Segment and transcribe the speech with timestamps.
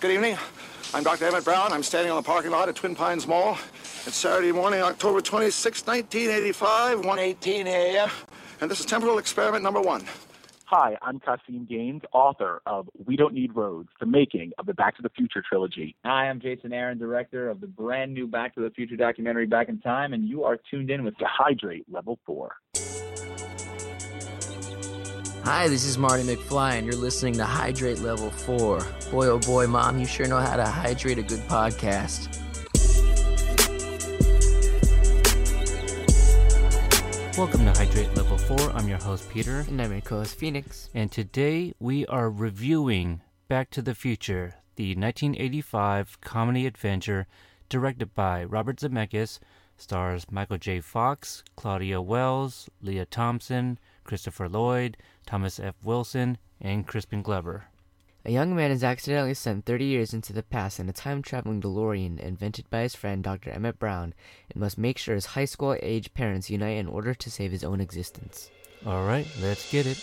[0.00, 0.38] Good evening.
[0.94, 1.24] I'm Dr.
[1.24, 1.72] Emmett Brown.
[1.72, 3.58] I'm standing on the parking lot at Twin Pines Mall.
[4.06, 8.08] It's Saturday morning, October 26, 1985, 1.18 a.m.
[8.60, 10.04] And this is temporal experiment number one.
[10.66, 14.94] Hi, I'm Caseen Gaines, author of We Don't Need Roads, the making of the Back
[14.98, 15.96] to the Future trilogy.
[16.04, 19.68] Hi, I'm Jason Aaron, director of the brand new Back to the Future documentary Back
[19.68, 22.54] in Time, and you are tuned in with Dehydrate Level 4.
[25.50, 28.86] Hi, this is Marty McFly, and you're listening to Hydrate Level 4.
[29.10, 32.28] Boy, oh boy, Mom, you sure know how to hydrate a good podcast.
[37.38, 38.72] Welcome to Hydrate Level 4.
[38.72, 39.64] I'm your host, Peter.
[39.66, 40.90] And I'm your co host, Phoenix.
[40.92, 47.26] And today we are reviewing Back to the Future, the 1985 comedy adventure
[47.70, 49.38] directed by Robert Zemeckis,
[49.78, 50.80] stars Michael J.
[50.80, 55.74] Fox, Claudia Wells, Lea Thompson, Christopher Lloyd, Thomas F.
[55.84, 57.66] Wilson, and Crispin Glover.
[58.24, 61.60] A young man is accidentally sent 30 years into the past in a time traveling
[61.60, 63.50] DeLorean invented by his friend Dr.
[63.50, 64.14] Emmett Brown
[64.50, 67.62] and must make sure his high school age parents unite in order to save his
[67.62, 68.50] own existence.
[68.86, 69.98] Alright, let's get it.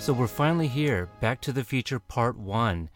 [0.00, 1.10] So we're finally here.
[1.20, 2.88] Back to the Future Part 1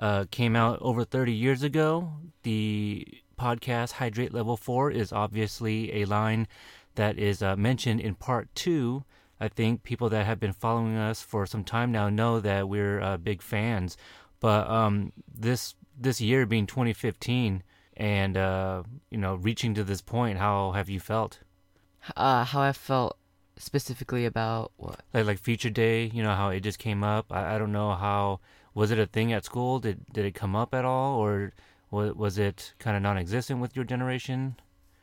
[0.00, 2.10] uh, came out over 30 years ago.
[2.42, 3.06] The
[3.38, 6.48] podcast Hydrate Level 4 is obviously a line
[6.96, 9.04] that is uh, mentioned in Part 2.
[9.38, 13.00] I think people that have been following us for some time now know that we're
[13.00, 13.96] uh, big fans.
[14.40, 17.62] But um, this this year being 2015
[17.96, 21.38] and uh, you know reaching to this point, how have you felt?
[22.16, 23.17] Uh, how I felt
[23.58, 25.00] specifically about what?
[25.12, 27.26] Like like Future Day, you know how it just came up.
[27.30, 28.40] I, I don't know how
[28.74, 29.80] was it a thing at school?
[29.80, 31.52] Did did it come up at all, or
[31.90, 34.56] was was it kind of non-existent with your generation?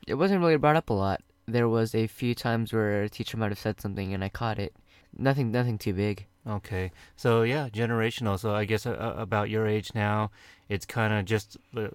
[0.07, 1.21] It wasn't really brought up a lot.
[1.47, 4.59] There was a few times where a teacher might have said something and I caught
[4.59, 4.75] it.
[5.17, 6.25] Nothing nothing too big.
[6.47, 8.37] Okay, so yeah, generational.
[8.37, 10.29] So I guess uh, uh about your age now,
[10.69, 11.87] it's kind of just uh,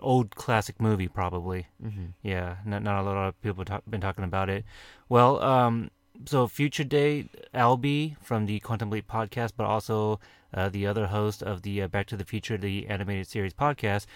[0.00, 1.66] old classic movie, probably.
[1.82, 2.06] Mm-hmm.
[2.22, 4.64] Yeah, not not a lot of people talk, been talking about it.
[5.08, 5.90] Well, um,
[6.26, 10.20] so future day Albie from the Quantum Leap podcast, but also
[10.52, 14.06] uh, the other host of the uh, Back to the Future, the animated series podcast.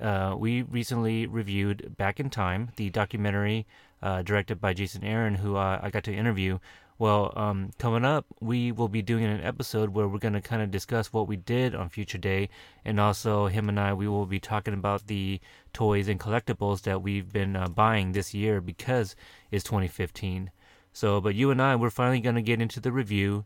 [0.00, 3.66] Uh, we recently reviewed Back in Time, the documentary
[4.02, 6.58] uh, directed by Jason Aaron, who uh, I got to interview.
[6.98, 10.62] Well, um, coming up, we will be doing an episode where we're going to kind
[10.62, 12.48] of discuss what we did on Future Day,
[12.84, 15.40] and also him and I, we will be talking about the
[15.72, 19.14] toys and collectibles that we've been uh, buying this year because
[19.52, 20.50] it's 2015.
[20.92, 23.44] So, but you and I, we're finally going to get into the review,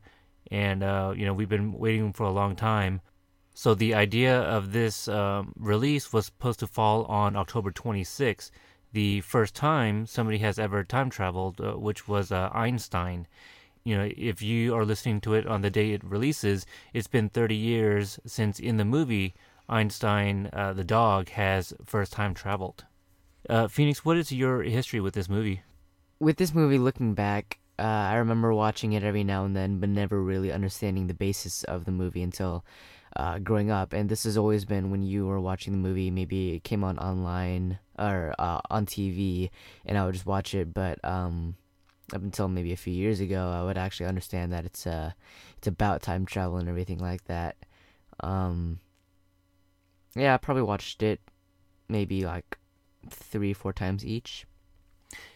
[0.51, 3.01] and uh, you know we've been waiting for a long time.
[3.55, 8.51] So the idea of this um, release was supposed to fall on October 26th,
[8.93, 13.27] the first time somebody has ever time traveled, uh, which was uh, Einstein.
[13.85, 16.65] You know, if you are listening to it on the day it releases,
[16.95, 19.35] it's been 30 years since in the movie
[19.69, 22.85] Einstein, uh, the dog, has first time traveled.
[23.49, 25.63] Uh, Phoenix, what is your history with this movie?
[26.23, 29.89] With this movie, looking back, uh, I remember watching it every now and then, but
[29.89, 32.65] never really understanding the basis of the movie until
[33.17, 33.93] uh, growing up.
[33.93, 36.97] And this has always been when you were watching the movie, maybe it came on
[36.97, 39.51] online or uh, on TV,
[39.85, 40.73] and I would just watch it.
[40.73, 41.57] But um,
[42.15, 45.11] up until maybe a few years ago, I would actually understand that it's uh,
[45.59, 47.57] it's about time travel and everything like that.
[48.21, 48.79] Um,
[50.15, 51.21] yeah, I probably watched it
[51.89, 52.59] maybe like
[53.11, 54.47] three, four times each.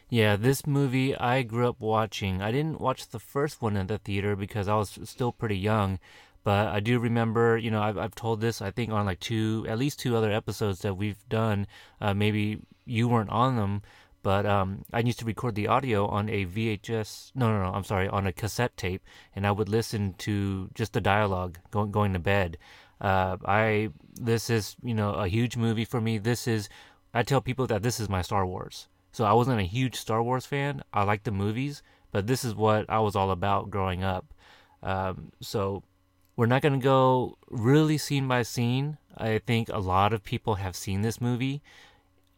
[0.08, 2.40] Yeah, this movie I grew up watching.
[2.40, 5.98] I didn't watch the first one in the theater because I was still pretty young,
[6.44, 9.66] but I do remember, you know, I've, I've told this, I think, on like two,
[9.68, 11.66] at least two other episodes that we've done.
[12.00, 13.82] Uh, maybe you weren't on them,
[14.22, 17.82] but um, I used to record the audio on a VHS, no, no, no, I'm
[17.82, 19.02] sorry, on a cassette tape,
[19.34, 22.58] and I would listen to just the dialogue going, going to bed.
[23.00, 26.18] Uh, I, this is, you know, a huge movie for me.
[26.18, 26.68] This is,
[27.12, 28.86] I tell people that this is my Star Wars.
[29.16, 30.82] So I wasn't a huge Star Wars fan.
[30.92, 31.82] I liked the movies,
[32.12, 34.26] but this is what I was all about growing up.
[34.82, 35.82] Um, so
[36.36, 38.98] we're not going to go really scene by scene.
[39.16, 41.62] I think a lot of people have seen this movie.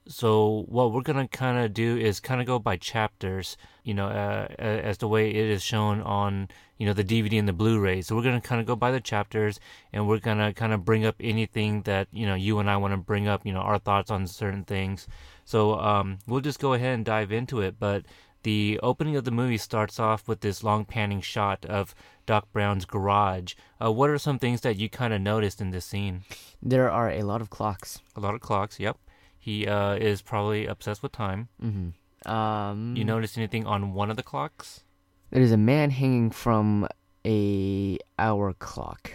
[0.06, 4.06] So what we're gonna kind of do is kind of go by chapters, you know,
[4.06, 6.48] uh, as the way it is shown on,
[6.78, 8.00] you know, the DVD and the Blu-ray.
[8.00, 9.60] So we're gonna kind of go by the chapters,
[9.92, 12.92] and we're gonna kind of bring up anything that you know you and I want
[12.94, 15.06] to bring up, you know, our thoughts on certain things.
[15.48, 17.76] So um, we'll just go ahead and dive into it.
[17.80, 18.04] But
[18.42, 21.94] the opening of the movie starts off with this long panning shot of
[22.26, 23.54] Doc Brown's garage.
[23.82, 26.24] Uh, what are some things that you kind of noticed in this scene?
[26.62, 28.00] There are a lot of clocks.
[28.14, 28.78] A lot of clocks.
[28.78, 28.98] Yep.
[29.38, 31.48] He uh, is probably obsessed with time.
[31.64, 32.30] Mm-hmm.
[32.30, 34.84] Um, You notice anything on one of the clocks?
[35.30, 36.86] there is a man hanging from
[37.24, 39.12] a hour clock.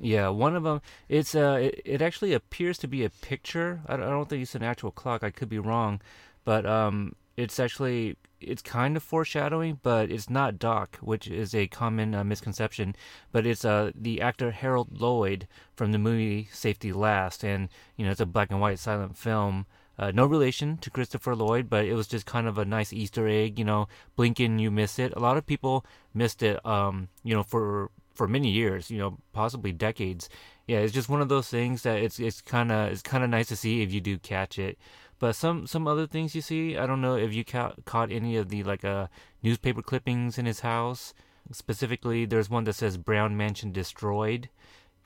[0.00, 0.80] Yeah, one of them.
[1.08, 3.80] It's uh, it, it actually appears to be a picture.
[3.86, 5.22] I, don't- I don't think it's an actual clock.
[5.24, 6.00] I could be wrong,
[6.44, 11.66] but um, it's actually it's kind of foreshadowing, but it's not Doc, which is a
[11.66, 12.94] common uh, misconception.
[13.32, 18.12] But it's uh the actor Harold Lloyd from the movie Safety Last, and you know
[18.12, 19.66] it's a black and white silent film.
[19.98, 23.26] Uh, no relation to Christopher Lloyd, but it was just kind of a nice Easter
[23.26, 23.58] egg.
[23.58, 25.12] You know, blink and you miss it.
[25.16, 25.84] A lot of people
[26.14, 26.64] missed it.
[26.64, 28.90] Um, you know, for for many years.
[28.90, 30.28] You know, possibly decades.
[30.66, 33.30] Yeah, it's just one of those things that it's it's kind of it's kind of
[33.30, 34.76] nice to see if you do catch it.
[35.18, 38.36] But some some other things you see, I don't know if you ca- caught any
[38.36, 39.06] of the like uh
[39.42, 41.14] newspaper clippings in his house.
[41.50, 44.50] Specifically, there's one that says Brown Mansion destroyed.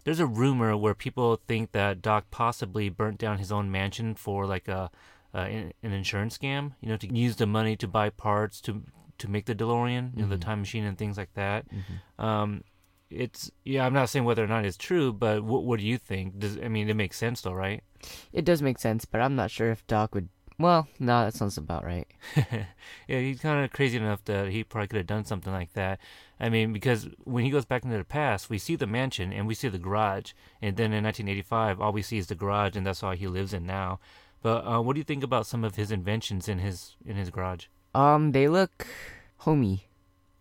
[0.05, 4.47] There's a rumor where people think that Doc possibly burnt down his own mansion for
[4.47, 4.91] like a
[5.35, 6.73] uh, an an insurance scam.
[6.81, 8.83] You know, to use the money to buy parts to
[9.19, 11.65] to make the DeLorean, you know, the time machine and things like that.
[12.19, 12.65] Um,
[13.15, 15.99] it's yeah, I'm not saying whether or not it's true, but what what do you
[15.99, 16.39] think?
[16.39, 17.83] Does I mean it makes sense though, right?
[18.33, 20.29] It does make sense, but I'm not sure if Doc would.
[20.59, 22.07] Well, no, that sounds about right.
[22.37, 25.99] yeah, he's kind of crazy enough that he probably could have done something like that.
[26.39, 29.47] I mean, because when he goes back into the past, we see the mansion and
[29.47, 32.87] we see the garage, and then in 1985, all we see is the garage, and
[32.87, 33.99] that's all he lives in now.
[34.43, 37.31] But uh, what do you think about some of his inventions in his in his
[37.31, 37.67] garage?
[37.95, 38.87] Um, they look
[39.39, 39.89] homey.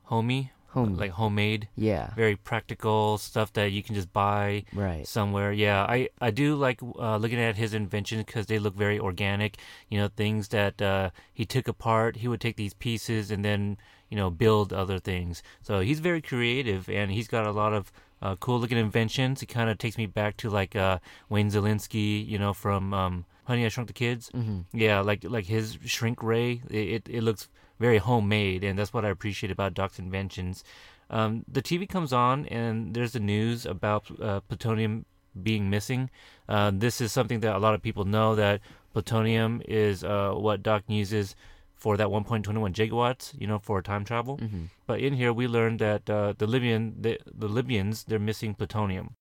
[0.04, 0.96] Homey, Homey.
[0.96, 2.12] like homemade, Yeah.
[2.16, 5.06] very practical stuff that you can just buy Right.
[5.08, 5.52] somewhere.
[5.52, 9.58] Yeah, I I do like uh, looking at his inventions because they look very organic.
[9.90, 12.18] You know, things that uh, he took apart.
[12.18, 13.78] He would take these pieces and then
[14.10, 15.44] you know build other things.
[15.62, 17.92] So he's very creative and he's got a lot of
[18.22, 19.42] uh, cool looking inventions.
[19.44, 23.26] It kind of takes me back to like uh, Wayne Szalinski, you know, from um,
[23.46, 24.30] Honey I Shrunk the Kids.
[24.34, 27.50] hmm Yeah, like like his shrink ray, it, it, it looks
[27.82, 30.64] very homemade, and that's what I appreciate about Doc's inventions.
[31.10, 35.06] Um, the TV comes on, and there's the news about uh, plutonium
[35.50, 36.10] being missing.
[36.48, 38.62] Uh, this is something that a lot of people know that
[38.94, 41.36] plutonium is uh, what Doc uses
[41.76, 44.38] for that 1.21 gigawatts, you know, for time travel.
[44.38, 48.54] hmm But in here, we learned that uh, the Libyan, the, the Libyans, they're missing
[48.54, 49.16] plutonium.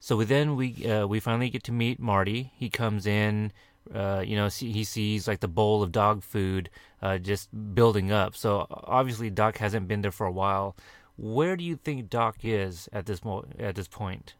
[0.00, 2.52] So then we uh, we finally get to meet Marty.
[2.62, 3.50] He comes in,
[3.94, 6.70] uh, you know, he sees like the bowl of dog food
[7.02, 8.36] uh, just building up.
[8.36, 10.76] So obviously Doc hasn't been there for a while.
[11.16, 14.34] Where do you think Doc is at this mo- at this point?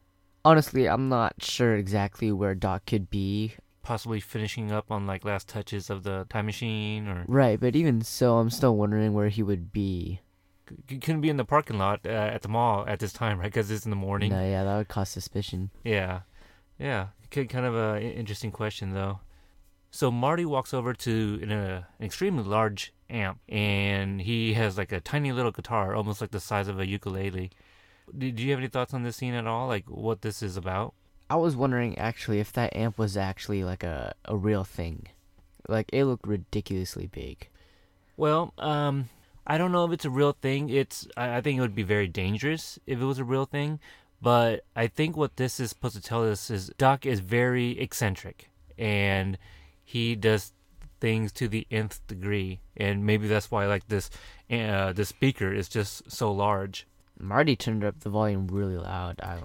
[0.44, 3.54] Honestly, I'm not sure exactly where Doc could be.
[3.82, 8.02] Possibly finishing up on like last touches of the time machine, or Right, but even
[8.02, 10.20] so, I'm still wondering where he would be.
[10.88, 13.44] c- couldn't be in the parking lot uh, at the mall at this time, right?
[13.46, 14.30] Because it's in the morning.
[14.32, 15.70] No, yeah, that would cause suspicion.
[15.84, 16.20] Yeah,
[16.78, 17.08] yeah.
[17.30, 19.20] K- Kind of a interesting question though.
[19.90, 24.92] So Marty walks over to an, uh, an extremely large amp, and he has like
[24.92, 27.50] a tiny little guitar, almost like the size of a ukulele.
[28.16, 29.68] Did you have any thoughts on this scene at all?
[29.68, 30.94] Like what this is about?
[31.28, 35.08] I was wondering actually if that amp was actually like a, a real thing.
[35.68, 37.48] Like, it looked ridiculously big.
[38.16, 39.08] Well, um,
[39.46, 40.70] I don't know if it's a real thing.
[40.70, 43.80] It's I, I think it would be very dangerous if it was a real thing.
[44.22, 48.48] But I think what this is supposed to tell us is Doc is very eccentric
[48.78, 49.36] and
[49.86, 50.52] he does
[51.00, 54.10] things to the nth degree, and maybe that's why like this
[54.50, 56.86] uh, the speaker is just so large.
[57.18, 59.20] Marty turned up the volume really loud.
[59.22, 59.38] I,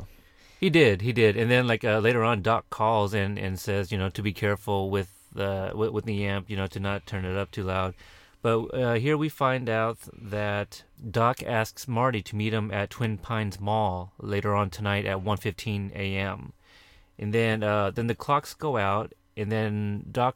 [0.59, 3.91] He did, he did, and then like uh, later on, Doc calls and, and says,
[3.91, 7.05] you know, to be careful with the with, with the amp, you know, to not
[7.05, 7.93] turn it up too loud.
[8.41, 13.19] But uh, here we find out that Doc asks Marty to meet him at Twin
[13.19, 16.53] Pines Mall later on tonight at 1:15 a.m.
[17.19, 20.35] And then uh, then the clocks go out, and then Doc.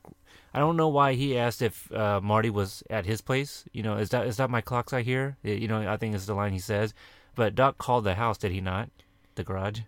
[0.54, 3.66] I don't know why he asked if uh, Marty was at his place.
[3.74, 5.38] You know, is that is that my clocks I hear?
[5.44, 6.94] You know, I think it's the line he says.
[7.36, 8.90] But Doc called the house, did he not?
[9.36, 9.82] The garage.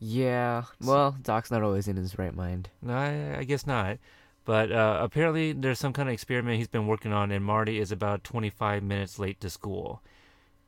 [0.00, 2.70] yeah, well, Doc's not always in his right mind.
[2.82, 3.98] No, I, I guess not.
[4.44, 7.92] But uh, apparently, there's some kind of experiment he's been working on, and Marty is
[7.92, 10.02] about 25 minutes late to school.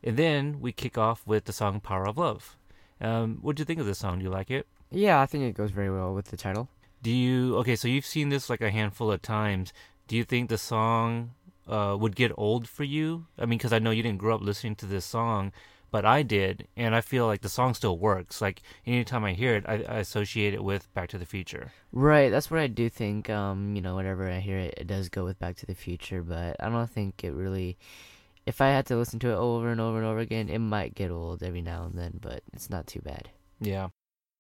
[0.05, 2.57] And then we kick off with the song "Power of Love."
[3.01, 4.19] Um, what do you think of this song?
[4.19, 4.69] Do you like it?
[4.93, 6.69] Yeah, I think it goes very well with the title.
[7.05, 7.59] Do you?
[7.59, 9.75] Okay, so you've seen this like a handful of times.
[10.09, 11.33] Do you think the song
[11.69, 13.27] uh, would get old for you?
[13.39, 15.53] I mean, because I know you didn't grow up listening to this song,
[15.91, 18.41] but I did, and I feel like the song still works.
[18.41, 21.73] Like anytime I hear it, I, I associate it with Back to the Future.
[21.93, 23.29] Right, that's what I do think.
[23.29, 26.23] Um, you know, whenever I hear it, it does go with Back to the Future,
[26.23, 27.77] but I don't think it really.
[28.47, 30.95] If I had to listen to it over and over and over again, it might
[30.95, 33.29] get old every now and then, but it's not too bad.
[33.61, 33.89] Yeah.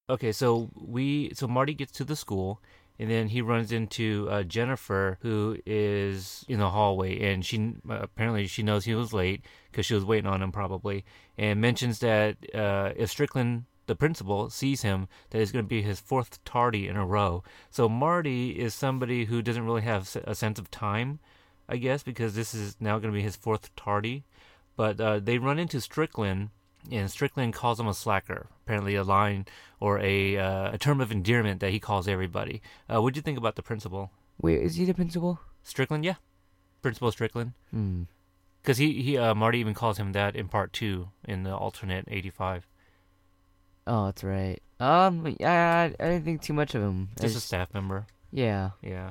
[0.09, 2.61] Okay, so we so Marty gets to the school
[2.99, 8.47] and then he runs into uh, Jennifer, who is in the hallway, and she apparently
[8.47, 11.05] she knows he was late because she was waiting on him probably,
[11.39, 15.83] and mentions that uh, if Strickland, the principal, sees him, that it's going to be
[15.83, 17.43] his fourth tardy in a row.
[17.71, 21.19] So Marty is somebody who doesn't really have a sense of time,
[21.67, 24.25] I guess, because this is now going to be his fourth tardy.
[24.77, 26.51] But uh, they run into Strickland
[26.91, 28.47] and Strickland calls him a slacker.
[28.65, 29.47] Apparently, a line
[29.81, 32.63] or a uh, a term of endearment that he calls everybody.
[32.93, 34.11] Uh, what do you think about the principal?
[34.41, 35.41] Wait, is he the principal?
[35.63, 36.15] Strickland, yeah,
[36.83, 37.53] Principal Strickland.
[37.71, 38.03] Hmm.
[38.63, 42.07] Because he he uh, Marty even calls him that in part two in the alternate
[42.11, 42.67] eighty five.
[43.87, 44.61] Oh, that's right.
[44.81, 47.11] Um, yeah, I, I didn't think too much of him.
[47.19, 48.07] I Just a staff member.
[48.33, 48.71] yeah.
[48.83, 49.11] Yeah.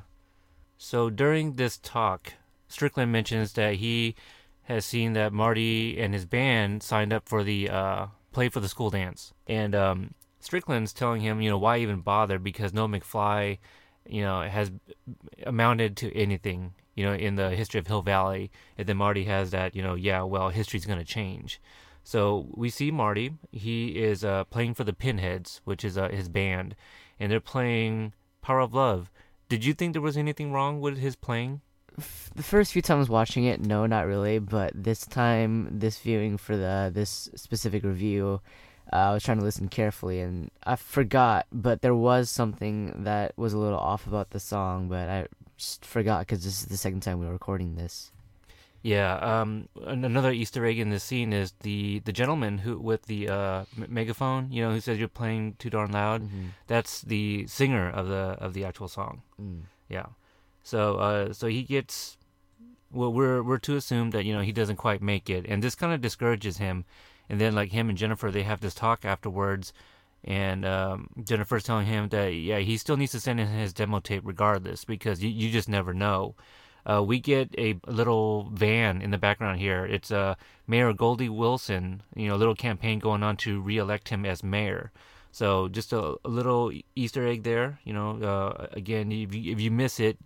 [0.77, 2.33] So during this talk,
[2.67, 4.15] Strickland mentions that he
[4.63, 8.69] has seen that Marty and his band signed up for the uh, play for the
[8.69, 13.59] school dance, and um, Strickland's telling him, you know, why even bother because no McFly,
[14.05, 14.71] you know, has
[15.45, 18.51] amounted to anything, you know, in the history of Hill Valley.
[18.77, 21.61] And then Marty has that, you know, yeah, well, history's going to change.
[22.03, 23.35] So we see Marty.
[23.51, 26.75] He is uh, playing for the Pinheads, which is uh, his band,
[27.19, 29.09] and they're playing Power of Love.
[29.47, 31.61] Did you think there was anything wrong with his playing?
[32.35, 34.39] The first few times watching it, no, not really.
[34.39, 38.41] But this time, this viewing for the this specific review,
[38.91, 41.47] uh, I was trying to listen carefully, and I forgot.
[41.51, 45.85] But there was something that was a little off about the song, but I just
[45.85, 48.11] forgot because this is the second time we were recording this.
[48.81, 49.15] Yeah.
[49.15, 49.69] Um.
[49.81, 54.51] Another Easter egg in this scene is the the gentleman who with the uh megaphone.
[54.51, 56.23] You know, who says you're playing too darn loud.
[56.23, 56.47] Mm-hmm.
[56.67, 59.21] That's the singer of the of the actual song.
[59.41, 59.61] Mm.
[59.87, 60.07] Yeah.
[60.63, 62.17] So uh so he gets
[62.91, 65.75] well we're we're to assume that you know he doesn't quite make it and this
[65.75, 66.85] kind of discourages him
[67.29, 69.73] and then like him and Jennifer they have this talk afterwards
[70.23, 73.99] and um Jennifer's telling him that yeah he still needs to send in his demo
[73.99, 76.35] tape regardless because you, you just never know.
[76.85, 79.85] Uh, we get a little van in the background here.
[79.85, 80.35] It's uh,
[80.67, 84.91] Mayor Goldie Wilson, you know, a little campaign going on to re-elect him as mayor.
[85.31, 87.79] So just a, a little Easter egg there.
[87.85, 90.17] You know, uh, again, if you, if you miss it,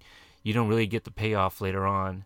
[0.48, 2.24] you don't really get the payoff later on.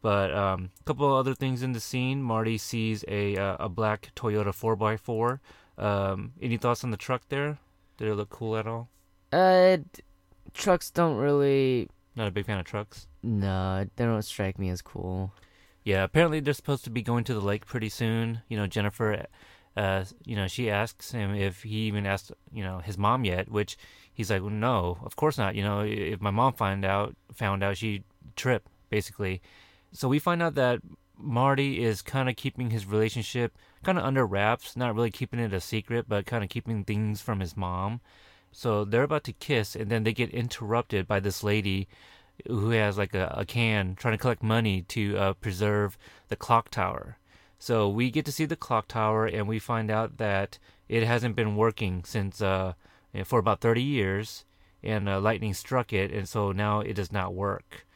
[0.00, 2.22] But a um, couple other things in the scene.
[2.22, 5.40] Marty sees a uh, a black Toyota 4x4.
[5.76, 7.58] Um, any thoughts on the truck there?
[7.98, 8.88] Did it look cool at all?
[9.32, 9.76] Uh,
[10.54, 11.90] trucks don't really.
[12.14, 13.06] Not a big fan of trucks.
[13.22, 15.30] No, they don't strike me as cool.
[15.84, 18.40] Yeah, apparently they're supposed to be going to the lake pretty soon.
[18.48, 19.26] You know, Jennifer,
[19.76, 23.50] uh, you know, she asks him if he even asked, you know, his mom yet,
[23.50, 23.76] which
[24.16, 25.54] he's like, no, of course not.
[25.54, 28.02] You know, if my mom find out, found out, she'd
[28.34, 29.42] trip basically.
[29.92, 30.80] So we find out that
[31.18, 35.52] Marty is kind of keeping his relationship kind of under wraps, not really keeping it
[35.52, 38.00] a secret, but kind of keeping things from his mom.
[38.52, 41.86] So they're about to kiss, and then they get interrupted by this lady
[42.46, 46.70] who has like a, a can trying to collect money to uh, preserve the clock
[46.70, 47.18] tower.
[47.58, 50.58] So we get to see the clock tower, and we find out that
[50.88, 52.72] it hasn't been working since uh,
[53.24, 54.44] for about 30 years,
[54.82, 57.86] and uh, lightning struck it, and so now it does not work.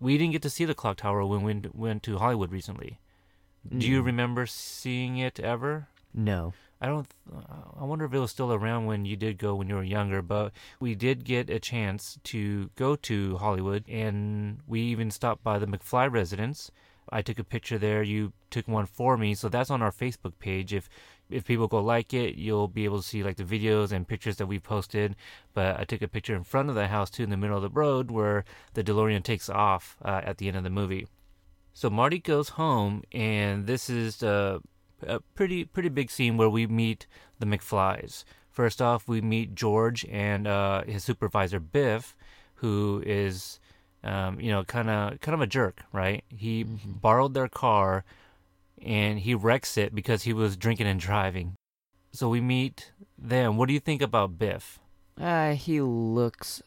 [0.00, 2.98] We didn't get to see the clock tower when we went to Hollywood recently.
[3.76, 4.06] Do you Mm.
[4.06, 5.88] remember seeing it ever?
[6.14, 6.52] No.
[6.80, 7.08] I don't.
[7.80, 10.20] I wonder if it was still around when you did go when you were younger.
[10.20, 15.58] But we did get a chance to go to Hollywood, and we even stopped by
[15.58, 16.70] the McFly residence.
[17.10, 18.02] I took a picture there.
[18.02, 20.74] You took one for me, so that's on our Facebook page.
[20.74, 20.90] If
[21.30, 24.36] if people go like it, you'll be able to see like the videos and pictures
[24.36, 25.16] that we posted.
[25.54, 27.62] But I took a picture in front of the house too, in the middle of
[27.62, 31.06] the road, where the DeLorean takes off uh, at the end of the movie.
[31.72, 34.60] So Marty goes home, and this is uh,
[35.06, 37.06] a pretty pretty big scene where we meet
[37.38, 38.24] the McFlys.
[38.50, 42.16] First off, we meet George and uh, his supervisor Biff,
[42.54, 43.60] who is,
[44.02, 46.24] um, you know, kind of kind of a jerk, right?
[46.28, 48.04] He borrowed their car,
[48.82, 51.54] and he wrecks it because he was drinking and driving.
[52.12, 53.56] So we meet them.
[53.56, 54.78] What do you think about Biff?
[55.20, 56.62] Uh, he looks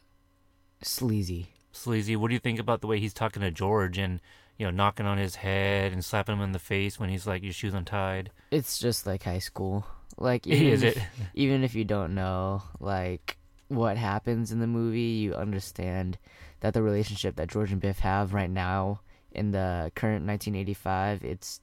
[0.81, 1.47] sleazy.
[1.71, 2.15] Sleazy.
[2.15, 4.19] What do you think about the way he's talking to George and
[4.57, 7.43] you know knocking on his head and slapping him in the face when he's like
[7.43, 8.31] your shoes untied?
[8.51, 9.85] It's just like high school.
[10.17, 11.03] Like even Is if, it?
[11.35, 13.37] even if you don't know like
[13.67, 16.17] what happens in the movie, you understand
[16.61, 19.01] that the relationship that George and Biff have right now
[19.31, 21.61] in the current 1985, it's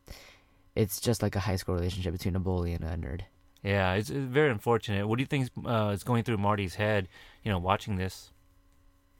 [0.76, 3.22] it's just like a high school relationship between a bully and a nerd.
[3.62, 5.08] Yeah, it's, it's very unfortunate.
[5.08, 7.08] What do you think uh, is going through Marty's head?
[7.42, 8.30] You know, watching this.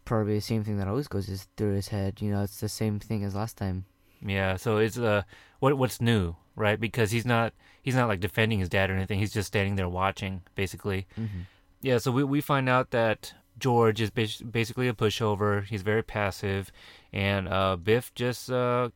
[0.05, 2.21] Probably the same thing that always goes is through his head.
[2.21, 3.87] You know, it's the same thing as last time.
[4.25, 5.23] Yeah, so it's uh,
[5.59, 6.79] what what's new, right?
[6.79, 9.19] Because he's not he's not like defending his dad or anything.
[9.19, 11.07] He's just standing there watching, basically.
[11.19, 11.41] Mm-hmm.
[11.83, 15.65] Yeah, so we we find out that George is basically a pushover.
[15.65, 16.71] He's very passive,
[17.13, 18.91] and uh, Biff just uh,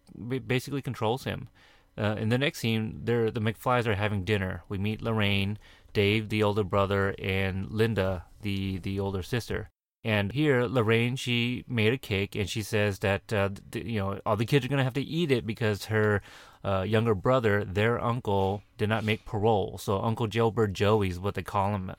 [0.46, 1.48] basically controls him.
[2.00, 4.62] Uh, in the next scene, the McFlys are having dinner.
[4.70, 5.58] We meet Lorraine,
[5.92, 9.68] Dave, the older brother, and Linda, the the older sister.
[10.02, 14.18] And here, Lorraine, she made a cake, and she says that uh, th- you know
[14.24, 16.22] all the kids are gonna have to eat it because her
[16.64, 19.76] uh, younger brother, their uncle, did not make parole.
[19.76, 21.92] So Uncle Jailbird Joey is what they call him.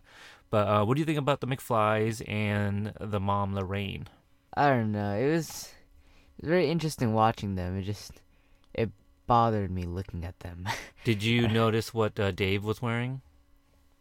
[0.49, 4.07] But uh, what do you think about the McFlys and the mom Lorraine?
[4.55, 5.13] I don't know.
[5.15, 5.69] It was,
[6.39, 7.77] it was very interesting watching them.
[7.77, 8.11] It just
[8.73, 8.89] it
[9.31, 10.67] bothered me looking at them.
[11.05, 13.21] Did you notice what uh, Dave was wearing?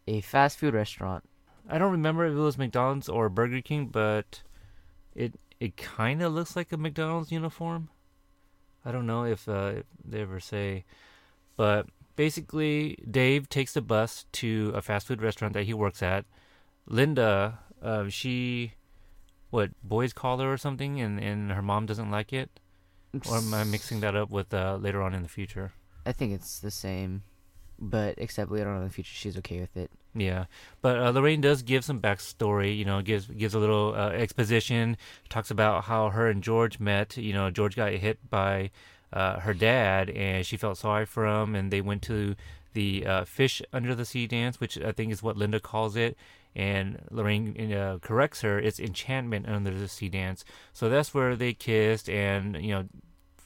[0.05, 1.23] A fast food restaurant.
[1.69, 4.41] I don't remember if it was McDonald's or Burger King, but
[5.15, 7.87] it it kind of looks like a McDonald's uniform.
[8.83, 10.83] I don't know if, uh, if they ever say,
[11.55, 11.85] but
[12.17, 16.25] basically, Dave takes the bus to a fast food restaurant that he works at.
[16.87, 18.73] Linda, uh, she,
[19.49, 22.59] what boys call her or something, and and her mom doesn't like it.
[23.29, 25.73] Or am I mixing that up with uh, later on in the future?
[26.05, 27.23] I think it's the same,
[27.77, 29.91] but except later on in the future, she's okay with it.
[30.13, 30.45] Yeah,
[30.81, 32.77] but uh, Lorraine does give some backstory.
[32.77, 34.97] You know, gives gives a little uh, exposition.
[35.29, 37.17] Talks about how her and George met.
[37.17, 38.71] You know, George got hit by
[39.13, 42.35] uh, her dad, and she felt sorry for him, and they went to
[42.73, 46.17] the uh, fish under the sea dance, which I think is what Linda calls it.
[46.55, 48.59] And Lorraine uh, corrects her.
[48.59, 50.43] It's enchantment under the sea dance.
[50.73, 52.85] So that's where they kissed, and you know,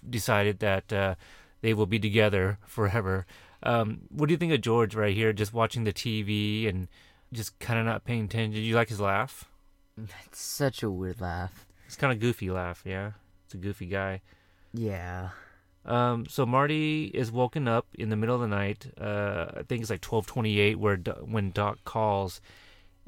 [0.10, 1.16] decided that uh,
[1.62, 3.26] they will be together forever.
[3.64, 6.88] Um, what do you think of George right here, just watching the TV and
[7.34, 8.54] just kind of not paying attention?
[8.54, 9.46] Do you like his laugh?
[9.98, 11.66] That's such a weird laugh.
[11.86, 13.12] It's kind of goofy laugh, yeah.
[13.46, 14.22] It's a goofy guy.
[14.74, 15.30] Yeah.
[15.86, 18.88] Um, so Marty is woken up in the middle of the night.
[19.00, 22.42] Uh, I think it's like twelve twenty-eight, where when Doc calls,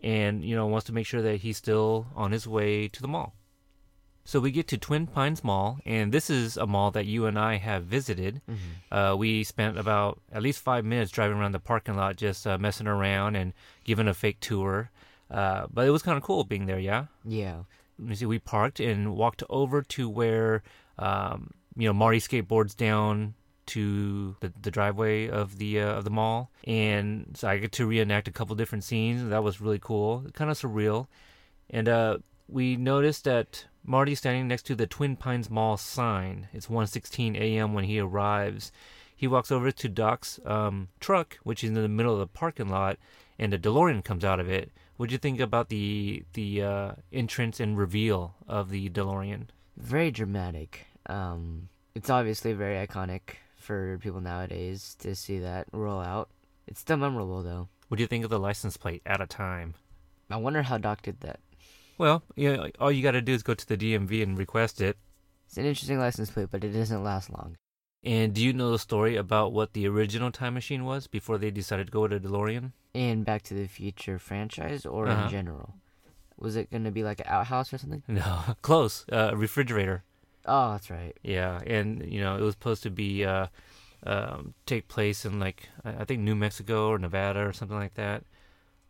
[0.04, 3.08] and you know wants to make sure that he's still on his way to the
[3.08, 3.34] mall.
[4.28, 7.40] So we get to Twin Pines Mall, and this is a mall that you and
[7.40, 8.42] I have visited.
[8.50, 8.94] Mm-hmm.
[8.94, 12.58] Uh, we spent about at least five minutes driving around the parking lot, just uh,
[12.58, 13.54] messing around and
[13.86, 14.92] giving a fake tour.
[15.32, 17.06] Uh, but it was kind of cool being there, yeah.
[17.24, 17.60] Yeah.
[17.98, 18.26] Let me see.
[18.26, 20.62] We parked and walked over to where
[21.00, 23.34] um, you know Marty skateboards down
[23.68, 27.86] to the, the driveway of the uh, of the mall, and so I get to
[27.86, 29.30] reenact a couple different scenes.
[29.30, 31.08] That was really cool, kind of surreal.
[31.70, 36.48] And uh, we noticed that Marty's standing next to the Twin Pines Mall sign.
[36.54, 37.74] It's 1:16 a.m.
[37.74, 38.72] when he arrives.
[39.16, 42.70] He walks over to Doc's um, truck, which is in the middle of the parking
[42.70, 42.98] lot,
[43.40, 44.72] and a DeLorean comes out of it.
[44.98, 49.48] What do you think about the the uh, entrance and reveal of the DeLorean?
[49.76, 50.88] Very dramatic.
[51.08, 56.30] Um, it's obviously very iconic for people nowadays to see that roll out.
[56.68, 57.68] It's still memorable though.
[57.90, 59.76] What do you think of the license plate at a time?
[60.30, 61.40] I wonder how Doc did that.
[61.98, 64.82] Well, you know, all you got to do is go to the DMV and request
[64.82, 64.98] it.
[65.48, 67.56] It's an interesting license plate, but it doesn't last long.
[68.04, 71.50] And do you know the story about what the original time machine was before they
[71.52, 72.72] decided to go with a DeLorean?
[72.94, 75.24] In Back to the Future franchise or Uh-huh.
[75.26, 75.76] in general?
[76.38, 78.04] Was it going to be like an outhouse or something?
[78.08, 79.06] No, close.
[79.12, 80.04] Uh, refrigerator.
[80.48, 81.16] Oh, that's right.
[81.24, 83.48] Yeah, and you know it was supposed to be uh,
[84.04, 88.24] um, take place in like I think New Mexico or Nevada or something like that.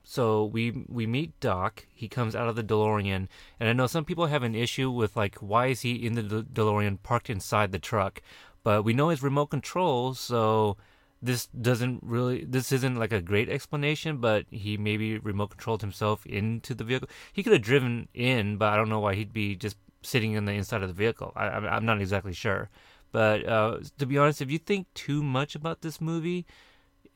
[0.04, 1.88] So we we meet Doc.
[1.93, 3.28] He comes out of the DeLorean,
[3.60, 6.24] and I know some people have an issue with like why is he in the
[6.24, 8.22] De- DeLorean parked inside the truck,
[8.63, 10.78] but we know it's remote control, so
[11.22, 14.17] this doesn't really this isn't like a great explanation.
[14.17, 17.10] But he maybe remote controlled himself into the vehicle.
[17.34, 20.45] He could have driven in, but I don't know why he'd be just sitting in
[20.45, 21.33] the inside of the vehicle.
[21.36, 22.69] I, I'm I'm not exactly sure.
[23.12, 26.45] But uh, to be honest, if you think too much about this movie,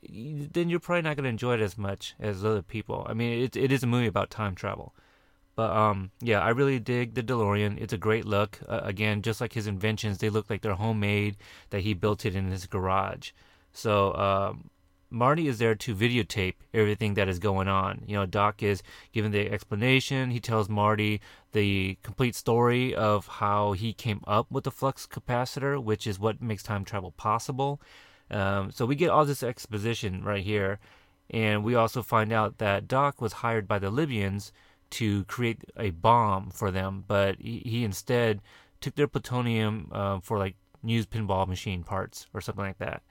[0.08, 3.06] then you're probably not going to enjoy it as much as other people.
[3.08, 4.94] I mean, it it is a movie about time travel.
[5.54, 7.78] But um, yeah, I really dig the DeLorean.
[7.80, 8.58] It's a great look.
[8.66, 11.36] Uh, again, just like his inventions, they look like they're homemade.
[11.70, 13.32] That he built it in his garage.
[13.72, 14.70] So um,
[15.12, 18.02] Marty is there to videotape everything that is going on.
[18.06, 20.30] You know, Doc is giving the explanation.
[20.30, 21.20] He tells Marty
[21.52, 26.40] the complete story of how he came up with the flux capacitor, which is what
[26.40, 27.80] makes time travel possible.
[28.30, 30.78] Um, so we get all this exposition right here,
[31.30, 34.52] and we also find out that Doc was hired by the Libyans
[34.92, 38.40] to create a bomb for them, but he, he instead
[38.80, 43.02] took their plutonium uh, for like used pinball machine parts or something like that.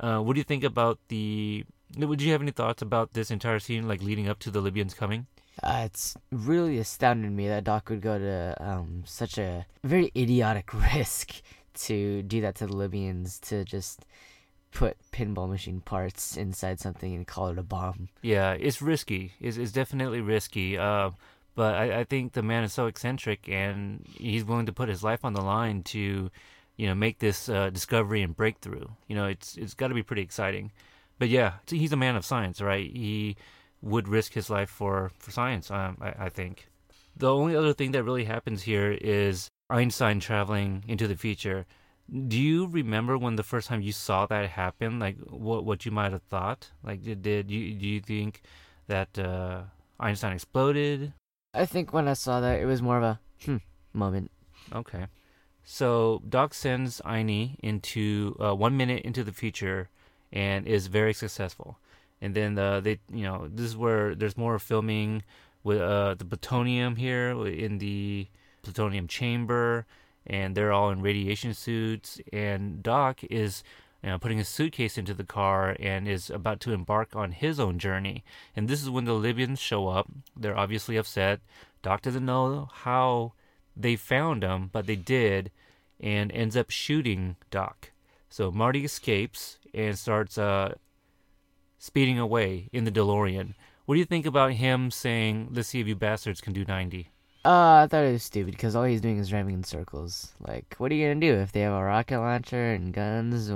[0.00, 1.64] Uh, what do you think about the?
[1.96, 4.94] Would you have any thoughts about this entire scene, like leading up to the Libyans
[4.94, 5.26] coming?
[5.62, 10.72] Uh, it's really astounded me that Doc would go to um, such a very idiotic
[10.94, 11.42] risk
[11.74, 14.06] to do that to the Libyans to just
[14.72, 18.08] put pinball machine parts inside something and call it a bomb.
[18.22, 19.32] Yeah, it's risky.
[19.40, 20.78] It's, it's definitely risky.
[20.78, 21.10] Uh,
[21.54, 25.02] but I, I think the man is so eccentric and he's willing to put his
[25.02, 26.30] life on the line to,
[26.80, 28.86] you know, make this uh, discovery and breakthrough.
[29.06, 30.72] You know, it's it's got to be pretty exciting.
[31.18, 32.90] But yeah, he's a man of science, right?
[32.90, 33.36] He
[33.82, 35.70] would risk his life for for science.
[35.70, 36.68] Um, I, I think.
[37.14, 41.66] The only other thing that really happens here is Einstein traveling into the future.
[42.08, 44.98] Do you remember when the first time you saw that happen?
[44.98, 46.70] Like what what you might have thought?
[46.82, 48.40] Like did, did you do you think
[48.86, 49.64] that uh,
[50.00, 51.12] Einstein exploded?
[51.52, 53.60] I think when I saw that, it was more of a hmm
[53.92, 54.30] moment.
[54.72, 55.04] Okay.
[55.64, 59.88] So Doc sends Einie into uh, one minute into the future,
[60.32, 61.78] and is very successful.
[62.20, 65.22] And then uh, they, you know, this is where there's more filming
[65.62, 68.26] with uh, the plutonium here in the
[68.62, 69.86] plutonium chamber,
[70.26, 72.20] and they're all in radiation suits.
[72.32, 73.62] And Doc is
[74.02, 77.60] you know, putting his suitcase into the car and is about to embark on his
[77.60, 78.24] own journey.
[78.56, 80.08] And this is when the Libyans show up.
[80.36, 81.40] They're obviously upset.
[81.82, 83.32] Doc doesn't know how
[83.76, 85.50] they found him, but they did,
[85.98, 87.92] and ends up shooting Doc.
[88.28, 90.74] So Marty escapes and starts uh,
[91.78, 93.54] speeding away in the DeLorean.
[93.86, 97.10] What do you think about him saying, "Let's see if you bastards can do 90"?
[97.42, 100.34] Uh, I thought it was stupid because all he's doing is driving in circles.
[100.46, 103.50] Like, what are you gonna do if they have a rocket launcher and guns?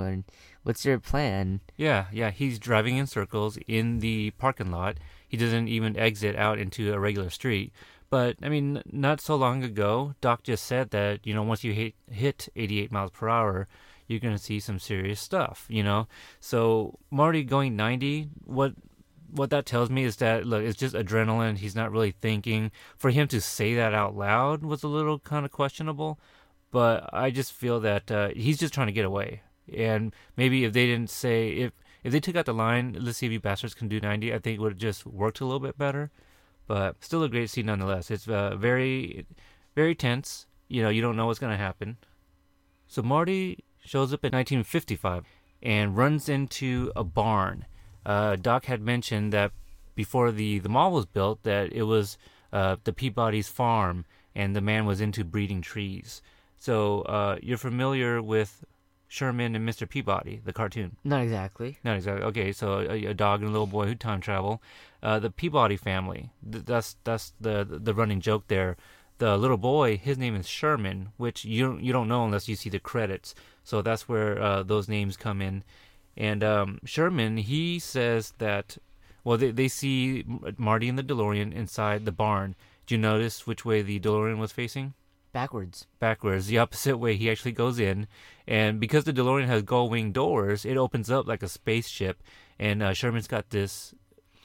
[0.62, 1.60] What's your plan?
[1.76, 4.96] Yeah, yeah, he's driving in circles in the parking lot.
[5.28, 7.72] He doesn't even exit out into a regular street.
[8.10, 11.72] But I mean, not so long ago, Doc just said that you know once you
[11.72, 13.68] hit hit 88 miles per hour,
[14.06, 15.66] you're gonna see some serious stuff.
[15.68, 16.08] You know,
[16.40, 18.28] so Marty going 90.
[18.44, 18.74] What
[19.30, 21.58] what that tells me is that look, it's just adrenaline.
[21.58, 22.70] He's not really thinking.
[22.96, 26.20] For him to say that out loud was a little kind of questionable,
[26.70, 29.42] but I just feel that uh, he's just trying to get away.
[29.72, 31.72] And maybe if they didn't say if
[32.04, 34.38] if they took out the line, let's see if you bastards can do 90, I
[34.38, 36.10] think it would have just worked a little bit better.
[36.66, 38.10] But still a great scene nonetheless.
[38.10, 39.26] It's uh, very
[39.74, 40.46] very tense.
[40.68, 41.98] You know, you don't know what's gonna happen.
[42.88, 45.24] So Marty shows up in 1955
[45.62, 47.66] and runs into a barn
[48.06, 49.52] uh, Doc had mentioned that
[49.94, 52.18] before the, the mall was built, that it was
[52.52, 56.20] uh, the Peabody's farm, and the man was into breeding trees.
[56.58, 58.64] So uh, you're familiar with
[59.14, 59.88] Sherman and Mr.
[59.88, 60.96] Peabody, the cartoon?
[61.04, 61.78] Not exactly.
[61.84, 62.24] Not exactly.
[62.24, 64.60] Okay, so a, a dog and a little boy who time travel.
[65.04, 66.30] Uh, the Peabody family.
[66.50, 68.76] Th- that's that's the the running joke there.
[69.18, 72.70] The little boy, his name is Sherman, which you you don't know unless you see
[72.70, 73.36] the credits.
[73.62, 75.62] So that's where uh, those names come in.
[76.16, 78.78] And um, Sherman, he says that,
[79.22, 80.24] well, they, they see
[80.58, 82.56] Marty and the DeLorean inside the barn.
[82.86, 84.94] Do you notice which way the DeLorean was facing?
[85.34, 85.88] Backwards.
[85.98, 88.06] Backwards, the opposite way he actually goes in.
[88.46, 92.22] And because the DeLorean has gull wing doors, it opens up like a spaceship.
[92.56, 93.92] And uh, Sherman's got this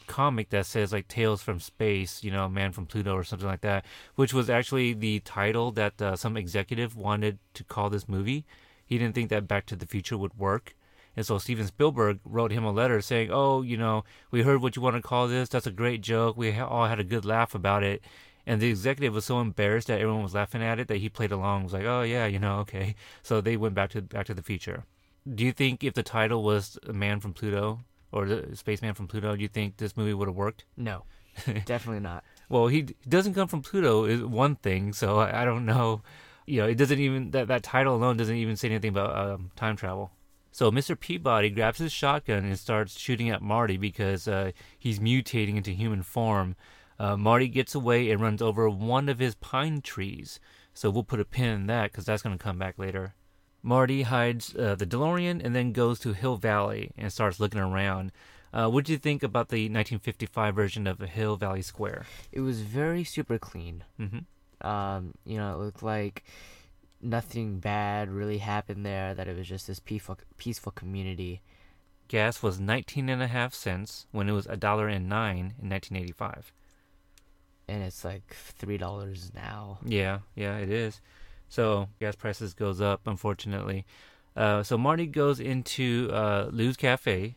[0.07, 3.61] comic that says like Tales from Space, you know, Man from Pluto or something like
[3.61, 8.43] that, which was actually the title that uh, some executive wanted to call this movie.
[8.83, 10.75] He didn't think that Back to the Future would work.
[11.15, 14.75] And so Steven Spielberg wrote him a letter saying, "Oh, you know, we heard what
[14.75, 15.49] you want to call this.
[15.49, 16.37] That's a great joke.
[16.37, 18.03] We all had a good laugh about it."
[18.45, 21.31] And the executive was so embarrassed that everyone was laughing at it that he played
[21.31, 21.63] along.
[21.63, 24.41] Was like, "Oh yeah, you know, okay." So they went back to Back to the
[24.41, 24.85] Future.
[25.31, 29.07] Do you think if the title was "A Man from Pluto" or "The Spaceman from
[29.07, 30.65] Pluto," do you think this movie would have worked?
[30.75, 31.03] No,
[31.65, 32.23] definitely not.
[32.49, 36.01] Well, he doesn't come from Pluto is one thing, so I, I don't know.
[36.47, 39.51] You know, it doesn't even that that title alone doesn't even say anything about um,
[39.55, 40.11] time travel.
[40.51, 40.99] So Mr.
[40.99, 46.01] Peabody grabs his shotgun and starts shooting at Marty because uh, he's mutating into human
[46.01, 46.55] form.
[46.99, 50.39] Uh, Marty gets away and runs over one of his pine trees.
[50.73, 53.15] So we'll put a pin in that because that's going to come back later.
[53.61, 58.11] Marty hides uh, the DeLorean and then goes to Hill Valley and starts looking around.
[58.53, 62.05] Uh, what do you think about the 1955 version of Hill Valley Square?
[62.31, 63.83] It was very super clean.
[63.99, 64.67] Mm-hmm.
[64.67, 66.23] Um, you know, it looked like
[67.01, 69.13] nothing bad really happened there.
[69.13, 71.41] That it was just this peaceful, peaceful community.
[72.07, 75.69] Gas was 19 and a half cents when it was a dollar and nine in
[75.69, 76.51] 1985.
[77.69, 79.77] And it's like three dollars now.
[79.85, 81.01] Yeah, yeah, it is.
[81.49, 83.85] So gas prices goes up, unfortunately.
[84.35, 87.35] Uh, so Marty goes into uh, Lou's Cafe,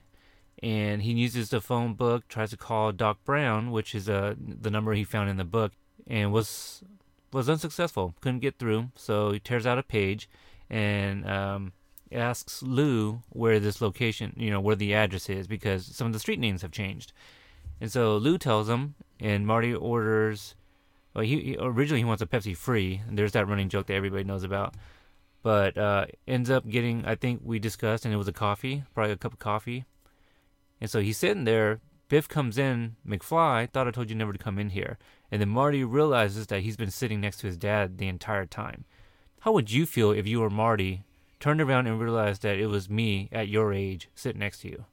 [0.62, 4.70] and he uses the phone book, tries to call Doc Brown, which is uh, the
[4.70, 5.72] number he found in the book,
[6.06, 6.82] and was
[7.32, 8.14] was unsuccessful.
[8.20, 10.28] Couldn't get through, so he tears out a page,
[10.70, 11.72] and um,
[12.10, 16.20] asks Lou where this location, you know, where the address is because some of the
[16.20, 17.12] street names have changed.
[17.80, 20.54] And so Lou tells him, and Marty orders.
[21.14, 23.00] Well, he, he originally he wants a Pepsi free.
[23.06, 24.74] And there's that running joke that everybody knows about.
[25.42, 29.12] But uh, ends up getting, I think we discussed, and it was a coffee, probably
[29.12, 29.84] a cup of coffee.
[30.80, 31.80] And so he's sitting there.
[32.08, 32.96] Biff comes in.
[33.06, 34.98] McFly thought I told you never to come in here.
[35.30, 38.84] And then Marty realizes that he's been sitting next to his dad the entire time.
[39.40, 41.02] How would you feel if you were Marty,
[41.40, 44.84] turned around and realized that it was me at your age sitting next to you?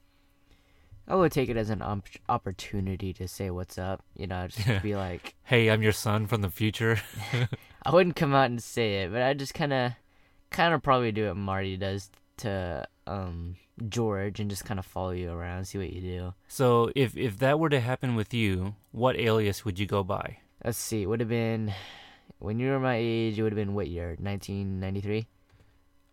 [1.10, 4.02] I would take it as an op- opportunity to say what's up.
[4.16, 7.00] You know, just to be like, Hey, I'm your son from the future.
[7.84, 9.92] I wouldn't come out and say it, but I just kind of,
[10.50, 13.56] kind of probably do what Marty does to um
[13.88, 16.34] George and just kind of follow you around, see what you do.
[16.48, 20.38] so if if that were to happen with you, what alias would you go by?
[20.64, 21.72] Let's see, it would have been
[22.38, 23.38] when you were my age.
[23.38, 24.16] It would have been what year?
[24.20, 25.26] 1993?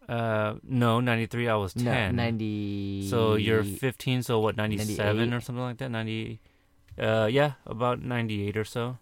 [0.08, 1.48] Uh, no, 93.
[1.50, 1.84] I was 10.
[2.16, 3.08] No, 90.
[3.10, 4.24] So you're 15.
[4.24, 4.56] So what?
[4.56, 5.90] 97 or something like that.
[5.90, 6.40] 90.
[6.98, 8.98] Uh, yeah, about 98 or so.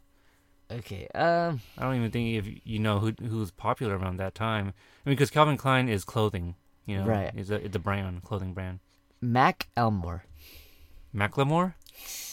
[0.72, 1.08] Okay.
[1.14, 1.62] Um.
[1.78, 4.74] I don't even think if you know who who's popular around that time.
[5.06, 6.56] I mean, because Calvin Klein is clothing.
[6.86, 7.32] You know, Right.
[7.36, 8.80] It's a it's a brand, clothing brand.
[9.22, 10.26] Mac Elmore.
[11.14, 11.76] Mac Macklemore.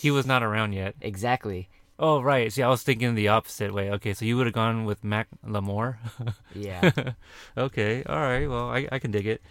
[0.00, 0.94] He was not around yet.
[1.00, 1.68] Exactly.
[1.98, 2.52] Oh right.
[2.52, 3.90] See, I was thinking the opposite way.
[3.92, 5.96] Okay, so you would have gone with Mac Lamore.
[6.54, 6.90] Yeah.
[7.56, 8.46] okay, all right.
[8.48, 9.42] Well, I, I can dig it.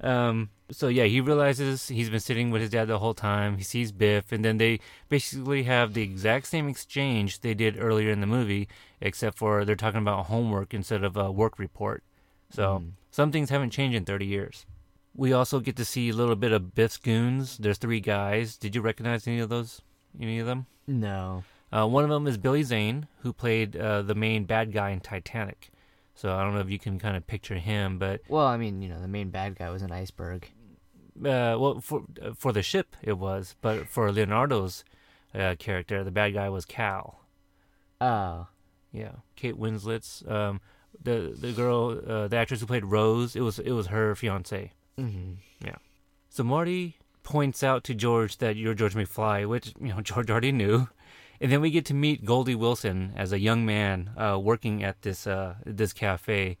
[0.00, 3.56] Um, so yeah, he realizes he's been sitting with his dad the whole time.
[3.56, 8.10] He sees Biff, and then they basically have the exact same exchange they did earlier
[8.10, 8.68] in the movie,
[9.00, 12.02] except for they're talking about homework instead of a work report.
[12.50, 12.90] So Mm.
[13.10, 14.66] some things haven't changed in 30 years.
[15.14, 17.58] We also get to see a little bit of Biff's goons.
[17.58, 18.56] There's three guys.
[18.56, 19.80] Did you recognize any of those?
[20.20, 20.66] Any of them?
[20.88, 21.44] no.
[21.72, 25.00] Uh, one of them is Billy Zane, who played uh, the main bad guy in
[25.00, 25.70] Titanic.
[26.14, 28.82] So I don't know if you can kind of picture him, but Well, I mean,
[28.82, 30.50] you know, the main bad guy was an iceberg.
[31.18, 34.84] uh, well, for uh, for the ship it was, but for Leonardo's
[35.34, 37.20] uh, character, the bad guy was Cal.
[38.00, 38.48] Oh.
[38.92, 40.60] Yeah, Kate Winslet's um,
[41.02, 43.34] the the girl, uh, the actress who played Rose.
[43.34, 44.72] It was it was her fiance.
[44.98, 45.32] hmm
[45.64, 45.76] Yeah.
[46.28, 50.52] So Marty points out to George that you're George McFly, which you know George already
[50.52, 50.88] knew.
[51.42, 55.02] And then we get to meet Goldie Wilson as a young man uh, working at
[55.02, 56.56] this uh, this cafe.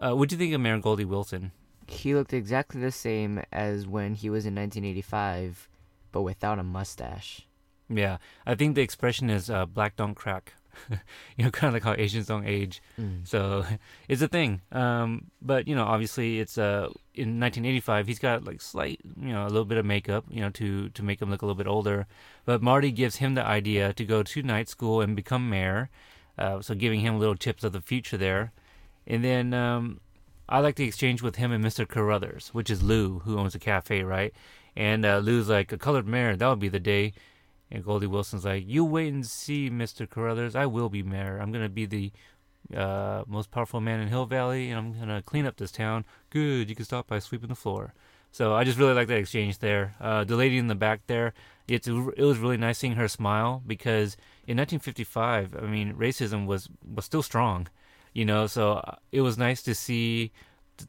[0.00, 1.50] Uh, what do you think of Mayor Goldie Wilson?
[1.88, 5.68] He looked exactly the same as when he was in 1985,
[6.12, 7.48] but without a mustache.
[7.88, 10.54] Yeah, I think the expression is uh, "black don't crack."
[11.36, 12.82] you know, kind of like how Asians don't age.
[13.00, 13.26] Mm.
[13.26, 13.64] So
[14.08, 14.60] it's a thing.
[14.72, 18.06] Um, but you know, obviously, it's uh, in 1985.
[18.06, 21.02] He's got like slight, you know, a little bit of makeup, you know, to to
[21.02, 22.06] make him look a little bit older.
[22.44, 25.90] But Marty gives him the idea to go to night school and become mayor.
[26.36, 28.52] Uh, so giving him little tips of the future there,
[29.08, 30.00] and then um,
[30.48, 31.86] I like the exchange with him and Mr.
[31.86, 34.32] Caruthers, which is Lou, who owns a cafe, right?
[34.74, 37.12] And uh, Lou's like, a colored mayor, that would be the day.
[37.70, 40.08] And Goldie Wilson's like, you wait and see, Mr.
[40.08, 40.56] Caruthers.
[40.56, 41.38] I will be mayor.
[41.38, 42.12] I'm to be the
[42.74, 46.04] uh, most powerful man in Hill Valley, and I'm to clean up this town.
[46.30, 47.94] Good, you can stop by sweeping the floor.
[48.30, 49.94] So I just really like that exchange there.
[50.00, 51.32] Uh, the lady in the back there,
[51.66, 56.68] it's it was really nice seeing her smile because in 1955, I mean, racism was
[56.94, 57.68] was still strong,
[58.12, 58.46] you know.
[58.46, 60.32] So uh, it was nice to see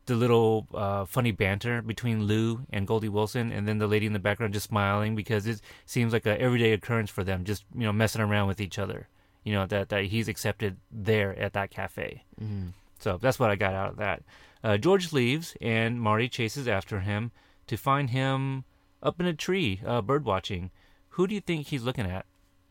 [0.05, 4.13] the little uh, funny banter between Lou and Goldie Wilson, and then the lady in
[4.13, 7.81] the background just smiling because it seems like a everyday occurrence for them, just you
[7.81, 9.07] know messing around with each other.
[9.43, 12.23] You know that that he's accepted there at that cafe.
[12.41, 12.73] Mm.
[12.99, 14.23] So that's what I got out of that.
[14.63, 17.31] Uh, George leaves, and Marty chases after him
[17.67, 18.65] to find him
[19.01, 20.71] up in a tree, uh, bird watching.
[21.09, 22.25] Who do you think he's looking at?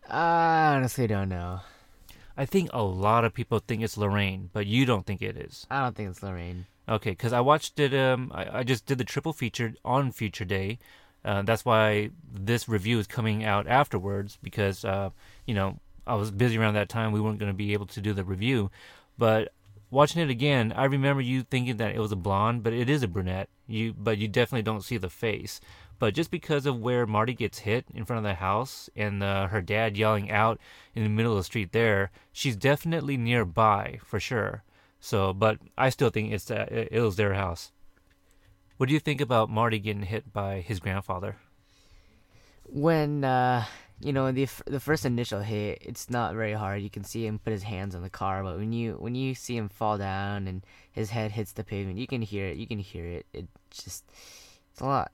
[0.08, 1.60] I honestly don't know.
[2.36, 5.66] I think a lot of people think it's Lorraine, but you don't think it is.
[5.70, 6.66] I don't think it's Lorraine.
[6.88, 7.94] Okay, because I watched it.
[7.94, 10.78] Um, I, I just did the triple feature on Future Day.
[11.24, 15.10] Uh, that's why this review is coming out afterwards because uh,
[15.46, 17.12] you know I was busy around that time.
[17.12, 18.70] We weren't going to be able to do the review,
[19.18, 19.52] but
[19.90, 23.02] watching it again, I remember you thinking that it was a blonde, but it is
[23.02, 23.48] a brunette.
[23.66, 25.60] You, but you definitely don't see the face.
[25.98, 29.48] But just because of where Marty gets hit in front of the house and uh,
[29.48, 30.60] her dad yelling out
[30.94, 34.62] in the middle of the street there, she's definitely nearby for sure.
[35.00, 37.72] So, but I still think it's uh, it was their house.
[38.76, 41.36] What do you think about Marty getting hit by his grandfather?
[42.64, 43.64] When uh,
[44.00, 46.82] you know the f- the first initial hit, it's not very hard.
[46.82, 49.34] You can see him put his hands on the car, but when you when you
[49.34, 52.56] see him fall down and his head hits the pavement, you can hear it.
[52.56, 53.26] You can hear it.
[53.32, 54.04] It just
[54.72, 55.12] it's a lot.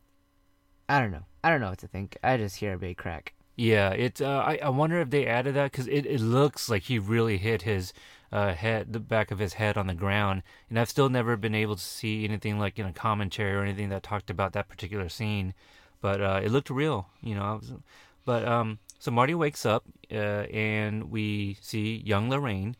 [0.89, 1.25] I don't know.
[1.43, 2.17] I don't know what to think.
[2.23, 3.35] I just hear a big crack.
[3.57, 4.21] Yeah, it.
[4.21, 7.39] Uh, I I wonder if they added that because it, it looks like he really
[7.39, 7.93] hit his
[8.35, 11.55] uh, head, the back of his head on the ground, and I've still never been
[11.55, 15.09] able to see anything like in a commentary or anything that talked about that particular
[15.09, 15.55] scene,
[16.01, 17.61] but uh, it looked real, you know.
[17.61, 17.73] Was,
[18.25, 20.15] but um, so Marty wakes up uh,
[20.51, 22.75] and we see young Lorraine,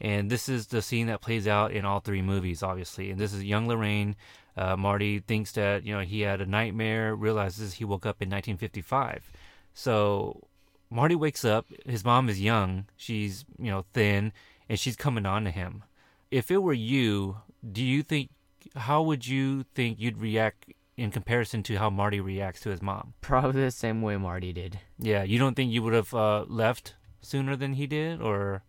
[0.00, 3.12] and this is the scene that plays out in all three movies, obviously.
[3.12, 4.16] And this is young Lorraine.
[4.56, 8.28] Uh, Marty thinks that you know he had a nightmare, realizes he woke up in
[8.28, 9.30] 1955.
[9.72, 10.48] So
[10.90, 11.66] Marty wakes up.
[11.86, 12.86] His mom is young.
[12.96, 14.32] She's you know thin,
[14.68, 15.84] and she's coming on to him.
[16.30, 17.38] If it were you,
[17.72, 18.30] do you think
[18.74, 23.14] how would you think you'd react in comparison to how Marty reacts to his mom?
[23.20, 24.80] Probably the same way Marty did.
[24.98, 28.62] Yeah, you don't think you would have uh, left sooner than he did, or?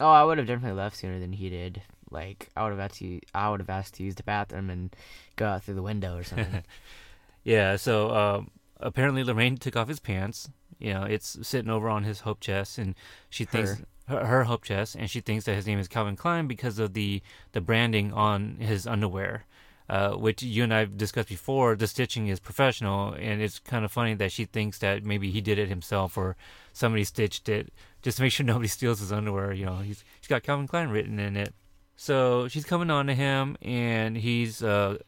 [0.00, 1.82] Oh, I would have definitely left sooner than he did.
[2.10, 4.94] Like I would have asked to, I would have asked to use the bathroom and
[5.36, 6.62] go out through the window or something.
[7.44, 7.76] yeah.
[7.76, 8.42] So uh,
[8.80, 10.50] apparently Lorraine took off his pants.
[10.78, 12.94] You know, it's sitting over on his hope chest, and
[13.30, 13.80] she thinks
[14.12, 17.22] her, hope chest, and she thinks that his name is Calvin Klein because of the
[17.52, 19.44] the branding on his underwear.
[19.88, 23.92] Uh, which you and I've discussed before, the stitching is professional, and it's kind of
[23.92, 26.34] funny that she thinks that maybe he did it himself or
[26.72, 27.70] somebody stitched it
[28.00, 29.52] just to make sure nobody steals his underwear.
[29.52, 31.52] You know, he's he's got Calvin Klein written in it.
[31.96, 34.98] So she's coming on to him, and he's uh,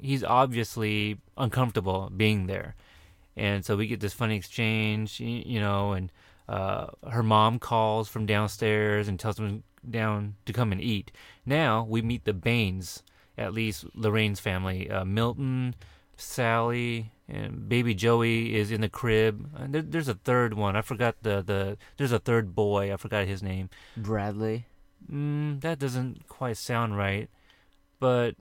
[0.00, 2.74] he's obviously uncomfortable being there,
[3.36, 6.10] and so we get this funny exchange, you know, and
[6.52, 11.10] uh, her mom calls from downstairs and tells him down to come and eat.
[11.46, 13.02] Now we meet the Baines,
[13.38, 14.90] at least Lorraine's family.
[14.90, 15.74] Uh, Milton,
[16.18, 19.48] Sally, and baby Joey is in the crib.
[19.56, 20.76] And there, there's a third one.
[20.76, 21.78] I forgot the the.
[21.96, 22.92] There's a third boy.
[22.92, 23.70] I forgot his name.
[23.96, 24.66] Bradley.
[25.10, 27.30] Mm, that doesn't quite sound right,
[27.98, 28.36] but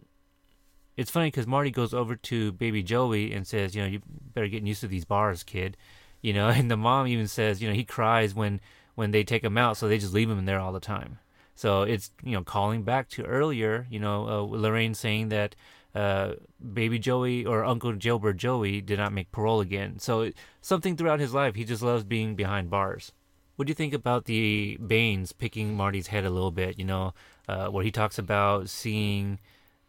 [0.97, 4.01] it's funny because Marty goes over to baby Joey and says, you know, you
[4.33, 5.77] better get used to these bars, kid.
[6.21, 8.59] You know, and the mom even says, you know, he cries when
[8.95, 11.19] when they take him out, so they just leave him in there all the time.
[11.55, 15.55] So it's you know calling back to earlier, you know, uh, Lorraine saying that
[15.93, 16.33] uh,
[16.73, 19.99] baby Joey or Uncle Jailbird Joey did not make parole again.
[19.99, 20.31] So
[20.61, 23.11] something throughout his life, he just loves being behind bars.
[23.55, 26.79] What do you think about the Baines picking Marty's head a little bit?
[26.79, 27.13] You know,
[27.47, 29.39] uh, where he talks about seeing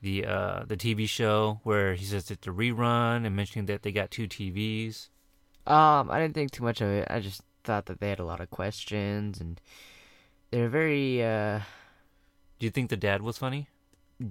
[0.03, 3.93] the uh, the TV show where he says it's a rerun and mentioning that they
[3.93, 5.09] got two TVs.
[5.67, 7.07] Um, I didn't think too much of it.
[7.11, 9.61] I just thought that they had a lot of questions and
[10.51, 11.61] they're very uh
[12.59, 13.69] Do you think the dad was funny?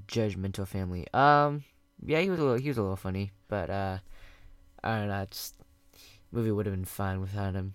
[0.07, 1.05] judgmental family.
[1.13, 1.63] Um,
[2.05, 3.97] yeah, he was a little he was a little funny, but uh,
[4.83, 5.27] I don't know.
[5.29, 5.55] Just
[6.31, 7.73] movie would have been fine without him.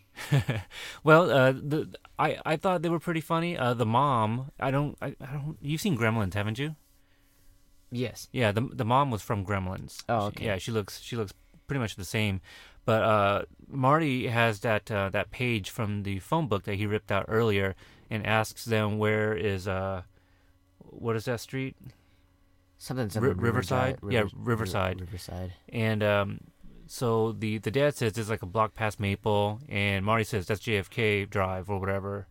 [1.04, 3.56] well, uh, the I I thought they were pretty funny.
[3.56, 5.58] Uh, the mom, I don't I, I don't.
[5.60, 6.76] You've seen Gremlins, haven't you?
[7.90, 8.28] Yes.
[8.32, 10.02] Yeah, the the mom was from Gremlins.
[10.08, 10.44] Oh, okay.
[10.44, 11.32] She, yeah, she looks she looks
[11.66, 12.40] pretty much the same.
[12.86, 17.12] But uh, Marty has that uh, that page from the phone book that he ripped
[17.12, 17.74] out earlier,
[18.08, 20.02] and asks them where is uh,
[20.78, 21.76] what is that street?
[22.78, 23.98] Something, something R- Riverside?
[24.00, 25.00] River, Yeah, Riverside.
[25.00, 25.52] Riverside.
[25.68, 26.40] And um,
[26.86, 30.60] so the the dad says it's like a block past Maple, and Marty says that's
[30.62, 32.26] JFK Drive or whatever.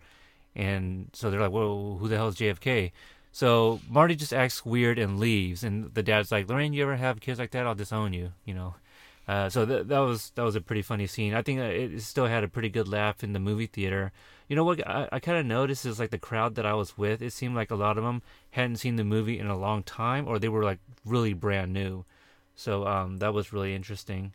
[0.55, 2.91] And so they're like, "Whoa, who the hell is JFK?"
[3.33, 7.19] So Marty just acts weird and leaves, and the dad's like, "Lorraine, you ever have
[7.19, 7.67] kids like that?
[7.67, 8.75] I'll disown you," you know.
[9.27, 11.33] Uh, so that that was that was a pretty funny scene.
[11.33, 14.11] I think it still had a pretty good laugh in the movie theater.
[14.47, 16.97] You know what I, I kind of noticed is like the crowd that I was
[16.97, 17.21] with.
[17.23, 20.27] It seemed like a lot of them hadn't seen the movie in a long time,
[20.27, 22.05] or they were like really brand new.
[22.55, 24.33] So um, that was really interesting.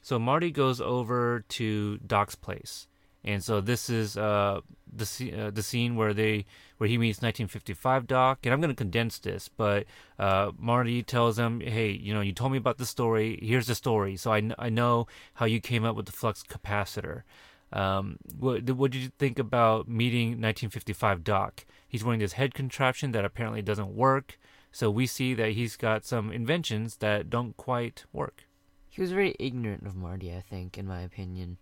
[0.00, 2.86] So Marty goes over to Doc's place,
[3.24, 4.60] and so this is uh,
[4.92, 6.46] the uh, the scene where they
[6.78, 9.86] where he meets 1955 Doc, and I'm going to condense this, but
[10.18, 13.38] uh, Marty tells him, "Hey, you know, you told me about the story.
[13.42, 14.16] Here's the story.
[14.16, 17.22] So I, I know how you came up with the flux capacitor."
[17.70, 21.66] Um, what, what did you think about meeting 1955 Doc?
[21.86, 24.38] He's wearing this head contraption that apparently doesn't work.
[24.72, 28.44] So we see that he's got some inventions that don't quite work.
[28.88, 31.58] He was very ignorant of Marty, I think, in my opinion.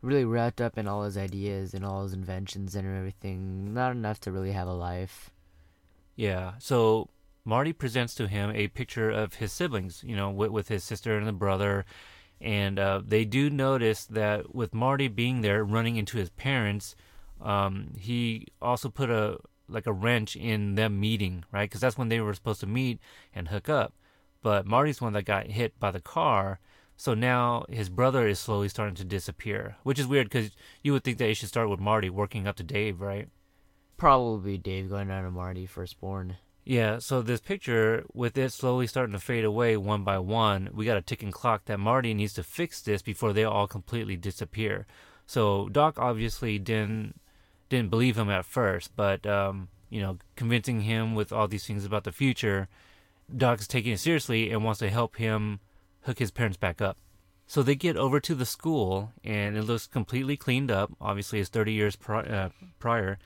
[0.00, 3.74] Really wrapped up in all his ideas and all his inventions and everything.
[3.74, 5.30] Not enough to really have a life.
[6.14, 6.52] Yeah.
[6.58, 7.08] So
[7.44, 11.16] Marty presents to him a picture of his siblings, you know, with, with his sister
[11.16, 11.84] and the brother.
[12.40, 16.94] And uh, they do notice that with Marty being there, running into his parents,
[17.40, 21.68] um, he also put a like a wrench in them meeting, right?
[21.68, 23.00] Because that's when they were supposed to meet
[23.34, 23.92] and hook up.
[24.42, 26.60] But Marty's one that got hit by the car.
[26.98, 30.50] So now his brother is slowly starting to disappear, which is weird because
[30.82, 33.28] you would think that it should start with Marty working up to Dave, right?
[33.96, 36.38] Probably Dave going down to Marty firstborn.
[36.64, 40.84] Yeah, so this picture, with it slowly starting to fade away one by one, we
[40.84, 44.84] got a ticking clock that Marty needs to fix this before they all completely disappear.
[45.24, 47.20] So Doc obviously didn't
[47.68, 51.84] didn't believe him at first, but um, you know, convincing him with all these things
[51.84, 52.66] about the future,
[53.34, 55.60] Doc's taking it seriously and wants to help him
[56.08, 56.96] hook his parents back up.
[57.46, 60.90] So they get over to the school, and it looks completely cleaned up.
[61.00, 62.48] Obviously, it's 30 years pri- uh,
[62.78, 63.18] prior.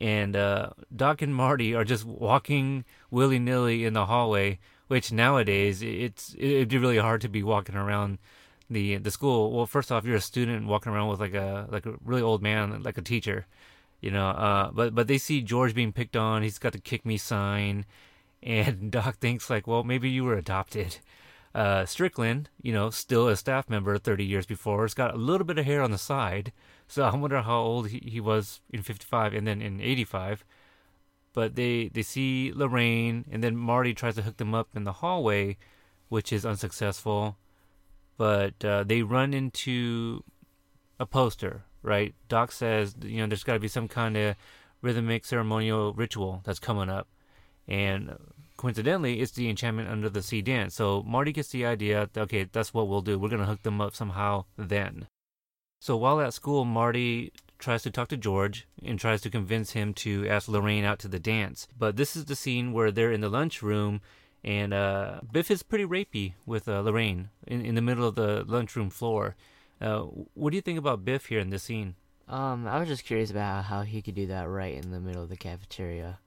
[0.00, 4.58] And uh, Doc and Marty are just walking willy nilly in the hallway,
[4.88, 8.18] which nowadays it's it'd be really hard to be walking around
[8.70, 9.52] the the school.
[9.52, 12.42] Well, first off, you're a student walking around with like a like a really old
[12.42, 13.46] man, like a teacher,
[14.00, 14.28] you know.
[14.28, 16.42] Uh, but but they see George being picked on.
[16.42, 17.84] He's got the kick me sign,
[18.42, 20.96] and Doc thinks like, well, maybe you were adopted.
[21.54, 25.44] Uh, Strickland, you know, still a staff member 30 years before, has got a little
[25.44, 26.52] bit of hair on the side.
[26.86, 30.44] So I wonder how old he, he was in 55 and then in 85.
[31.32, 34.94] But they, they see Lorraine, and then Marty tries to hook them up in the
[34.94, 35.56] hallway,
[36.08, 37.36] which is unsuccessful.
[38.16, 40.22] But uh, they run into
[40.98, 42.14] a poster, right?
[42.28, 44.36] Doc says, you know, there's got to be some kind of
[44.82, 47.08] rhythmic ceremonial ritual that's coming up.
[47.66, 48.16] And
[48.60, 50.74] coincidentally, it's the enchantment under the sea dance.
[50.74, 53.18] So Marty gets the idea, that, okay, that's what we'll do.
[53.18, 55.08] We're going to hook them up somehow then.
[55.80, 59.94] So while at school, Marty tries to talk to George and tries to convince him
[60.04, 61.66] to ask Lorraine out to the dance.
[61.78, 64.02] But this is the scene where they're in the lunchroom
[64.44, 68.44] and uh, Biff is pretty rapey with uh, Lorraine in, in the middle of the
[68.46, 69.36] lunchroom floor.
[69.80, 70.00] Uh,
[70.34, 71.94] what do you think about Biff here in this scene?
[72.28, 75.22] Um, I was just curious about how he could do that right in the middle
[75.22, 76.18] of the cafeteria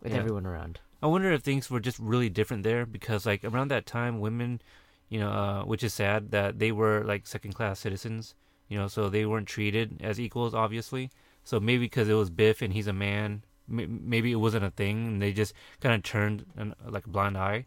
[0.00, 0.18] with Yeah.
[0.18, 0.78] everyone around.
[1.02, 4.60] I wonder if things were just really different there because, like, around that time, women,
[5.08, 8.34] you know, uh, which is sad that they were like second class citizens,
[8.68, 11.10] you know, so they weren't treated as equals, obviously.
[11.44, 15.06] So maybe because it was Biff and he's a man, maybe it wasn't a thing,
[15.06, 17.66] and they just kind of turned an, like a blind eye.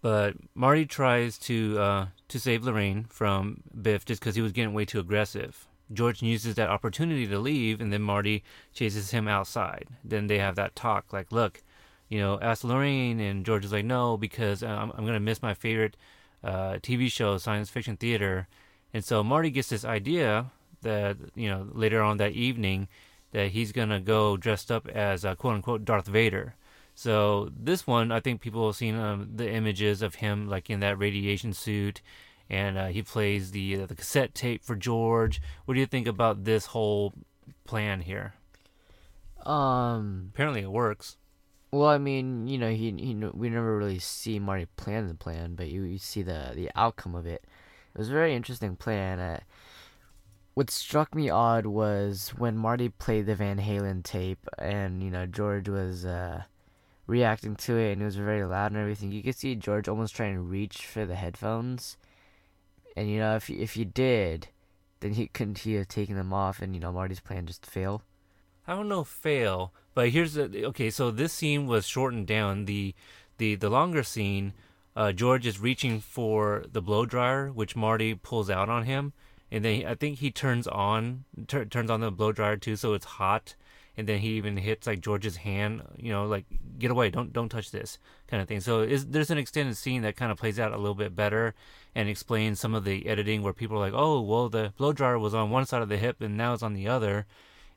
[0.00, 4.74] But Marty tries to uh, to save Lorraine from Biff just because he was getting
[4.74, 5.68] way too aggressive.
[5.92, 8.42] George uses that opportunity to leave, and then Marty
[8.72, 9.86] chases him outside.
[10.02, 11.62] Then they have that talk, like, "Look,
[12.12, 15.40] you know, ask Lorraine," and George is like, "No, because uh, I'm I'm gonna miss
[15.40, 15.96] my favorite
[16.44, 18.48] uh, TV show, science fiction theater."
[18.92, 20.50] And so Marty gets this idea
[20.82, 22.88] that you know later on that evening
[23.30, 26.54] that he's gonna go dressed up as uh, quote unquote Darth Vader.
[26.94, 30.80] So this one, I think people have seen um, the images of him like in
[30.80, 32.02] that radiation suit,
[32.50, 35.40] and uh, he plays the uh, the cassette tape for George.
[35.64, 37.14] What do you think about this whole
[37.64, 38.34] plan here?
[39.46, 41.16] Um, Apparently, it works.
[41.72, 45.54] Well, I mean, you know, he, he we never really see Marty plan the plan,
[45.54, 47.42] but you, you see the the outcome of it.
[47.94, 49.18] It was a very interesting plan.
[49.18, 49.40] Uh,
[50.54, 55.24] what struck me odd was when Marty played the Van Halen tape, and you know
[55.24, 56.42] George was uh,
[57.06, 59.10] reacting to it, and it was very loud and everything.
[59.10, 61.96] You could see George almost trying to reach for the headphones,
[62.94, 64.48] and you know if he, if he did,
[65.00, 68.02] then he couldn't he have taken them off, and you know Marty's plan just failed.
[68.66, 70.90] I don't know fail, but here's the okay.
[70.90, 72.64] So this scene was shortened down.
[72.64, 72.94] The
[73.38, 74.52] the the longer scene,
[74.96, 79.12] uh, George is reaching for the blow dryer, which Marty pulls out on him,
[79.50, 82.76] and then he, I think he turns on tur- turns on the blow dryer too,
[82.76, 83.54] so it's hot.
[83.94, 86.46] And then he even hits like George's hand, you know, like
[86.78, 88.60] get away, don't don't touch this kind of thing.
[88.60, 91.54] So there's an extended scene that kind of plays out a little bit better
[91.94, 95.18] and explains some of the editing where people are like, oh well, the blow dryer
[95.18, 97.26] was on one side of the hip and now it's on the other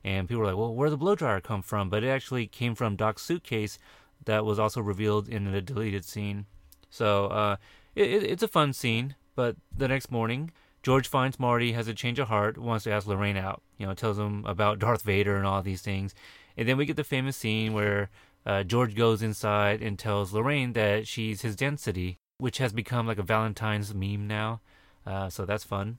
[0.06, 2.46] and people were like, "Well, where did the blow dryer come from?" But it actually
[2.46, 3.76] came from Doc's suitcase
[4.24, 6.46] that was also revealed in the deleted scene.
[6.88, 7.56] So uh,
[7.96, 9.16] it, it's a fun scene.
[9.34, 10.52] But the next morning,
[10.82, 13.62] George finds Marty has a change of heart, wants to ask Lorraine out.
[13.78, 16.14] You know, tells him about Darth Vader and all these things,
[16.56, 18.08] and then we get the famous scene where
[18.46, 23.18] uh, George goes inside and tells Lorraine that she's his density, which has become like
[23.18, 24.60] a Valentine's meme now.
[25.04, 25.98] Uh, so that's fun.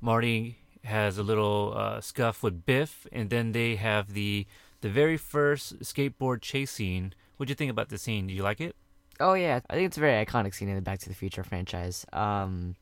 [0.00, 4.46] Marty has a little uh, scuff with Biff, and then they have the
[4.80, 7.14] the very first skateboard chase scene.
[7.36, 8.26] What'd you think about the scene?
[8.26, 8.74] Did you like it?
[9.20, 11.44] Oh yeah, I think it's a very iconic scene in the Back to the Future
[11.44, 12.04] franchise.
[12.12, 12.74] Um,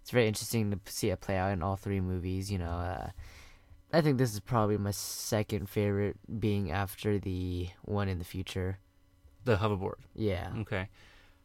[0.00, 2.50] it's very interesting to see it play out in all three movies.
[2.50, 3.10] You know, uh,
[3.92, 8.78] I think this is probably my second favorite, being after the one in the future.
[9.44, 9.96] The hoverboard.
[10.14, 10.88] Yeah, Okay.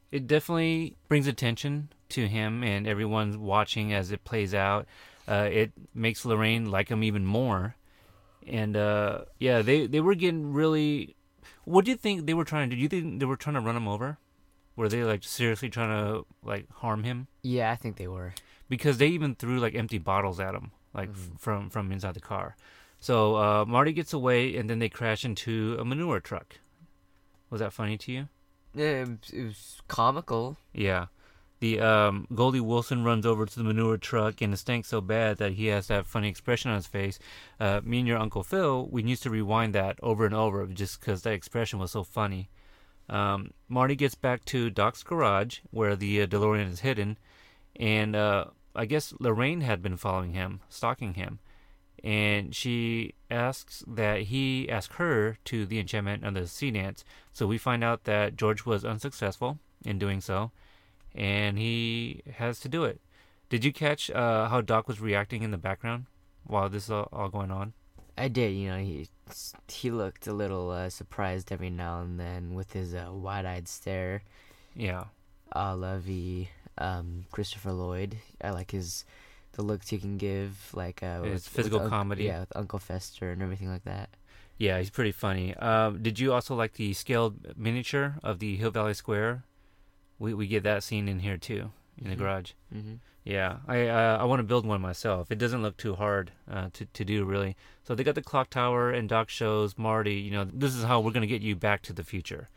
[0.09, 4.87] It definitely brings attention to him and everyone's watching as it plays out.
[5.27, 7.75] Uh, it makes Lorraine like him even more.
[8.47, 11.15] And uh, yeah, they, they were getting really.
[11.65, 12.81] What do you think they were trying to do?
[12.81, 14.17] You think they were trying to run him over?
[14.77, 17.27] Were they like seriously trying to like harm him?
[17.43, 18.33] yeah, I think they were.
[18.69, 22.19] because they even threw like empty bottles at him, like f- from from inside the
[22.21, 22.55] car.
[22.99, 26.59] So uh, Marty gets away, and then they crash into a manure truck.
[27.49, 28.27] Was that funny to you?
[28.73, 30.57] Yeah, it was comical.
[30.73, 31.07] Yeah.
[31.59, 35.37] The um, Goldie Wilson runs over to the manure truck, and it stinks so bad
[35.37, 37.17] that he has that funny expression on his face.
[37.59, 40.99] Uh, me and your Uncle Phil, we used to rewind that over and over just
[40.99, 42.49] because that expression was so funny.
[43.09, 47.17] Um, Marty gets back to Doc's garage, where the uh, DeLorean is hidden,
[47.75, 48.45] and uh,
[48.75, 51.39] I guess Lorraine had been following him, stalking him.
[52.03, 57.03] And she asks that he ask her to the enchantment of the sea dance.
[57.33, 60.51] So we find out that George was unsuccessful in doing so
[61.17, 63.01] and he has to do it.
[63.49, 66.05] Did you catch uh, how Doc was reacting in the background
[66.45, 67.73] while this is all, all going on?
[68.17, 69.07] I did, you know, he
[69.67, 74.23] he looked a little uh, surprised every now and then with his uh, wide-eyed stare,
[74.75, 75.05] Yeah,
[75.51, 76.47] a la the
[76.77, 78.17] um, Christopher Lloyd.
[78.43, 79.05] I like his
[79.53, 82.23] the looks he can give, like uh, with- with physical Unc- comedy.
[82.25, 84.09] Yeah, with Uncle Fester and everything like that.
[84.57, 85.53] yeah, he's pretty funny.
[85.55, 89.43] Um, did you also like the scaled miniature of the Hill Valley Square?
[90.19, 92.19] We we get that scene in here too in the Mhm.
[92.19, 92.51] garage.
[92.73, 92.95] Mm-hmm.
[93.23, 95.31] Yeah, I uh, I want to build one myself.
[95.31, 97.55] It doesn't look too hard uh, to to do really.
[97.83, 100.15] So they got the clock tower, and Doc shows Marty.
[100.15, 102.49] You know, this is how we're gonna get you back to the future.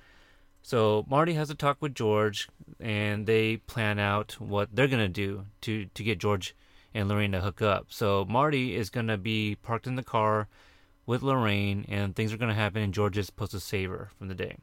[0.62, 2.48] So Marty has a talk with George,
[2.78, 6.54] and they plan out what they're gonna do to to get George
[6.94, 7.86] and Lorraine to hook up.
[7.88, 10.48] So Marty is gonna be parked in the car
[11.06, 14.28] with Lorraine, and things are gonna happen, and George is supposed to save her from
[14.28, 14.56] the day.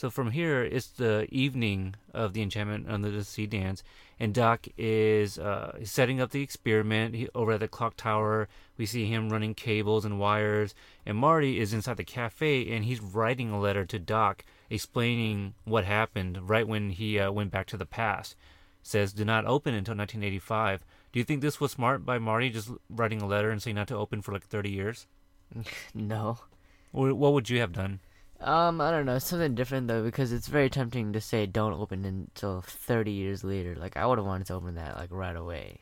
[0.00, 3.82] So from here, it's the evening of the Enchantment Under the Sea dance,
[4.18, 8.48] and Doc is uh, setting up the experiment he, over at the clock tower.
[8.78, 10.74] We see him running cables and wires,
[11.04, 15.84] and Marty is inside the cafe, and he's writing a letter to Doc explaining what
[15.84, 18.36] happened right when he uh, went back to the past.
[18.82, 20.82] Says do not open until 1985.
[21.12, 23.88] Do you think this was smart by Marty just writing a letter and saying not
[23.88, 25.06] to open for like 30 years?
[25.94, 26.38] No.
[26.90, 28.00] What would you have done?
[28.40, 32.04] Um, I don't know, something different though, because it's very tempting to say don't open
[32.04, 33.76] until 30 years later.
[33.76, 35.80] Like, I would have wanted to open that, like, right away.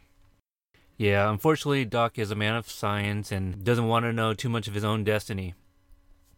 [0.96, 4.66] Yeah, unfortunately, Doc is a man of science and doesn't want to know too much
[4.66, 5.54] of his own destiny.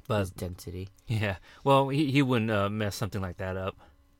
[0.07, 0.89] But His density.
[1.07, 3.77] yeah, well, he he wouldn't uh, mess something like that up.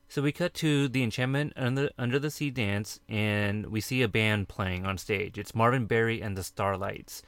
[0.09, 4.09] So we cut to the Enchantment under under the Sea dance, and we see a
[4.09, 5.37] band playing on stage.
[5.37, 7.23] It's Marvin Berry and the Starlights.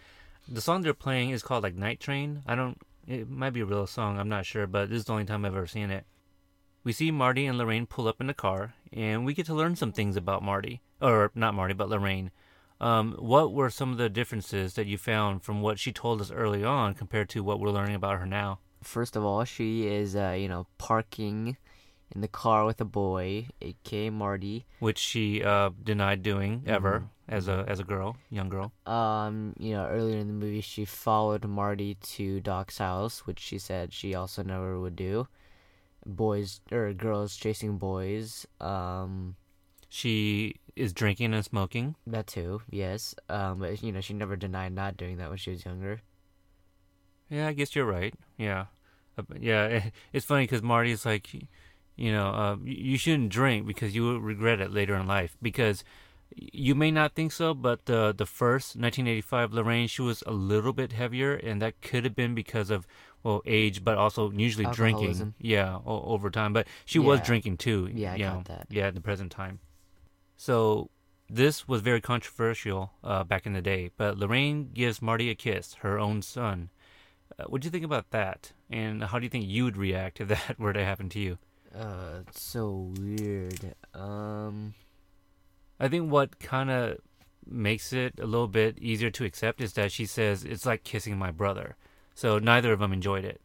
[0.49, 2.43] The song they're playing is called like Night Train.
[2.47, 2.79] I don't.
[3.07, 4.19] It might be a real song.
[4.19, 6.05] I'm not sure, but this is the only time I've ever seen it.
[6.85, 9.77] We see Marty and Lorraine pull up in the car, and we get to learn
[9.77, 12.31] some things about Marty, or not Marty, but Lorraine.
[12.81, 16.33] Um, what were some of the differences that you found from what she told us
[16.33, 18.59] early on compared to what we're learning about her now?
[18.83, 21.57] First of all, she is, uh, you know, parking
[22.13, 24.67] in the car with a boy, aka Marty.
[24.81, 28.73] which she uh, denied doing ever as a as a girl, young girl.
[28.87, 33.59] Um, you know, earlier in the movie, she followed Marty to Doc's house, which she
[33.59, 35.27] said she also never would do.
[36.05, 38.47] Boys or girls chasing boys.
[38.61, 39.37] Um,
[39.89, 41.95] She is drinking and smoking.
[42.07, 43.15] that too, yes.
[43.29, 46.01] Um, but you know, she never denied not doing that when she was younger.
[47.29, 48.15] Yeah, I guess you're right.
[48.37, 48.67] Yeah,
[49.19, 49.91] Uh, yeah.
[50.13, 51.33] It's funny because Marty's like,
[51.97, 55.37] you know, uh, you shouldn't drink because you will regret it later in life.
[55.41, 55.85] Because
[56.37, 60.73] you may not think so, but the the first 1985 Lorraine, she was a little
[60.73, 62.87] bit heavier, and that could have been because of
[63.23, 65.35] well age, but also usually drinking.
[65.39, 66.53] Yeah, o- over time.
[66.53, 67.89] But she was drinking too.
[67.93, 68.67] Yeah, I you got know, that.
[68.71, 69.61] Yeah, at the present time.
[70.37, 70.91] So
[71.29, 73.91] this was very controversial uh, back in the day.
[73.97, 76.71] But Lorraine gives Marty a kiss, her own son.
[77.39, 78.53] Uh, what do you think about that?
[78.71, 81.39] And how do you think you would react if that were to happen to you?
[81.75, 83.75] Uh, it's so weird.
[83.95, 84.75] Um,
[85.81, 86.99] I think what kind of
[87.47, 91.19] makes it a little bit easier to accept is that she says it's like kissing
[91.19, 91.77] my brother.
[92.15, 93.41] So neither of them enjoyed it.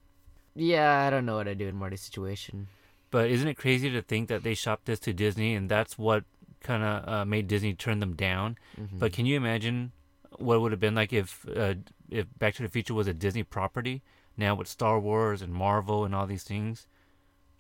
[0.56, 2.68] yeah, I don't know what I'd do in Marty's situation.
[3.10, 6.26] But isn't it crazy to think that they shopped this to Disney and that's what
[6.62, 8.58] kind of uh, made Disney turn them down?
[8.80, 9.00] Mhm.
[9.00, 9.92] But can you imagine
[10.38, 11.76] what it would have been like if uh,
[12.12, 14.04] if Back to the Future was a Disney property
[14.36, 16.88] now with Star Wars and Marvel and all these things?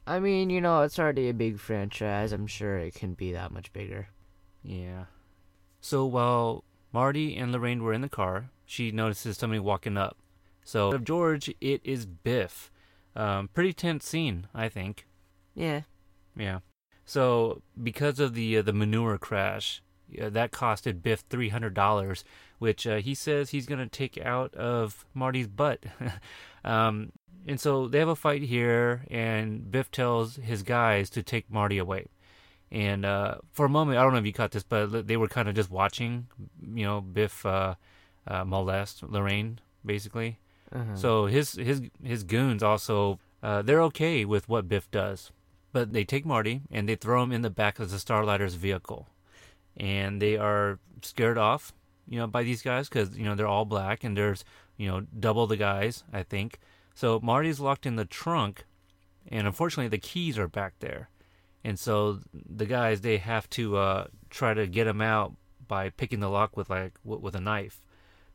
[0.05, 2.31] I mean, you know, it's already a big franchise.
[2.31, 4.09] I'm sure it can be that much bigger.
[4.67, 5.05] Yeah.
[5.79, 10.17] So while Marty and Lorraine were in the car, she notices somebody walking up.
[10.63, 12.69] So of George, it is Biff.
[13.15, 15.07] Um, pretty tense scene, I think.
[15.55, 15.81] Yeah.
[16.37, 16.59] Yeah.
[17.05, 19.81] So because of the uh, the manure crash,
[20.21, 22.25] uh, that costed Biff three hundred dollars,
[22.59, 25.85] which uh, he says he's gonna take out of Marty's butt.
[26.65, 27.13] um,
[27.47, 31.77] and so they have a fight here, and Biff tells his guys to take Marty
[31.77, 32.07] away.
[32.71, 35.27] And uh, for a moment, I don't know if you caught this, but they were
[35.27, 36.27] kind of just watching,
[36.73, 37.75] you know, Biff uh,
[38.27, 40.37] uh, molest Lorraine, basically.
[40.73, 40.95] Uh-huh.
[40.95, 45.31] So his his his goons also uh, they're okay with what Biff does,
[45.71, 49.07] but they take Marty and they throw him in the back of the Starlighters vehicle,
[49.77, 51.73] and they are scared off,
[52.07, 54.43] you know, by these guys because you know they're all black and there's
[54.75, 56.59] you know double the guys, I think.
[56.95, 58.65] So Marty's locked in the trunk,
[59.27, 61.09] and unfortunately the keys are back there,
[61.67, 65.33] and so the guys they have to uh, try to get him out
[65.67, 67.77] by picking the lock with like w- with a knife.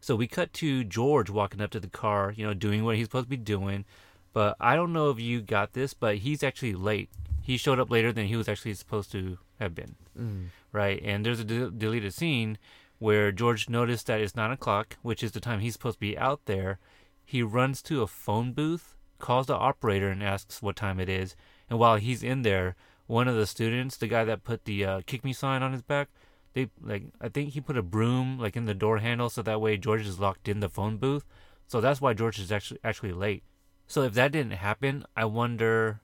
[0.01, 3.07] So we cut to George walking up to the car, you know, doing what he's
[3.07, 3.85] supposed to be doing.
[4.33, 7.09] But I don't know if you got this, but he's actually late.
[7.41, 10.47] He showed up later than he was actually supposed to have been, Mm.
[10.73, 11.01] right?
[11.05, 12.59] And there's a de- deleted scene
[12.99, 16.19] where George noticed that it's nine o'clock, which is the time he's supposed to be
[16.19, 16.79] out there.
[17.25, 21.35] He runs to a phone booth, calls the operator, and asks what time it is.
[21.71, 22.75] And while he's in there,
[23.13, 25.83] one of the students, the guy that put the uh, "kick me" sign on his
[25.83, 26.09] back,
[26.55, 29.61] they like I think he put a broom like in the door handle so that
[29.61, 31.25] way George is locked in the phone booth.
[31.67, 33.43] So that's why George is actually actually late.
[33.87, 36.01] So if that didn't happen, I wonder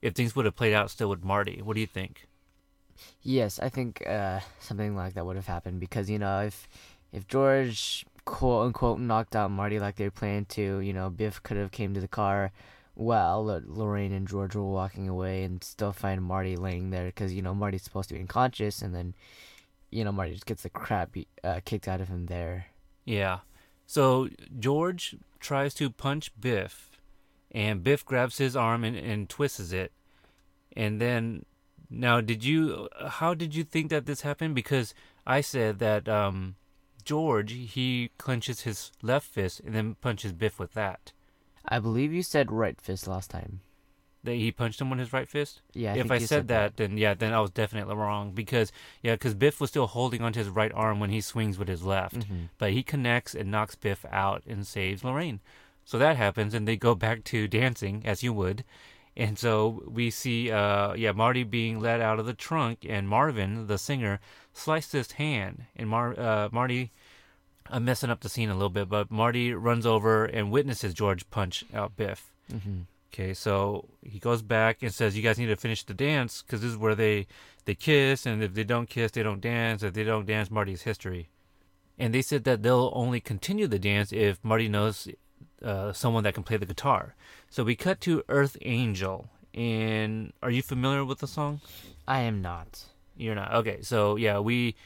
[0.00, 1.60] if things would have played out still with Marty.
[1.62, 2.26] What do you think?
[3.22, 6.66] Yes, I think uh, something like that would have happened because you know if
[7.12, 11.58] if George quote unquote knocked out Marty like they planning to, you know Biff could
[11.58, 12.52] have came to the car
[12.98, 17.32] while L- Lorraine and George were walking away and still find Marty laying there because
[17.32, 19.14] you know Marty's supposed to be unconscious and then
[19.90, 22.66] you know Marty just gets the crap uh, kicked out of him there.
[23.04, 23.38] Yeah.
[23.86, 24.28] So
[24.58, 27.00] George tries to punch Biff,
[27.52, 29.92] and Biff grabs his arm and, and twists it.
[30.76, 31.46] And then,
[31.88, 32.88] now, did you?
[33.06, 34.54] How did you think that this happened?
[34.54, 34.92] Because
[35.26, 36.56] I said that um,
[37.04, 41.12] George he clenches his left fist and then punches Biff with that.
[41.68, 43.60] I believe you said right fist last time.
[44.24, 45.60] That he punched him with his right fist.
[45.74, 48.72] Yeah, I if I you said, that, then yeah, then I was definitely wrong because
[49.02, 51.84] yeah, because Biff was still holding onto his right arm when he swings with his
[51.84, 52.48] left, Mhm.
[52.58, 55.40] but he connects and knocks Biff out and saves Lorraine.
[55.84, 58.64] So that happens, and they go back to dancing as you would,
[59.16, 63.68] and so we see uh yeah Marty being let out of the trunk, and Marvin
[63.68, 64.18] the singer
[64.52, 66.90] sliced his hand, and Mar uh, Marty.
[67.70, 71.28] I'm messing up the scene a little bit, but Marty runs over and witnesses George
[71.30, 72.30] punch out Biff.
[72.52, 72.86] Mhm.
[73.12, 76.60] Okay, so he goes back and says, "You guys need to finish the dance because
[76.60, 77.26] this is where they
[77.64, 79.82] they kiss, and if they don't kiss, they don't dance.
[79.82, 81.28] If they don't dance, Marty's history."
[81.98, 85.08] And they said that they'll only continue the dance if Marty knows
[85.62, 87.14] uh, someone that can play the guitar.
[87.50, 91.60] So we cut to Earth Angel, and are you familiar with the song?
[92.06, 92.84] I am not.
[93.16, 93.52] You're not.
[93.52, 94.76] Okay, so yeah, we,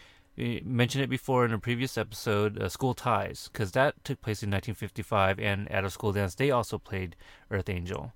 [0.64, 4.50] mentioned it before in a previous episode, uh, School Ties, because that took place in
[4.50, 7.16] 1955, and at a school dance, they also played
[7.50, 8.12] Earth Angel.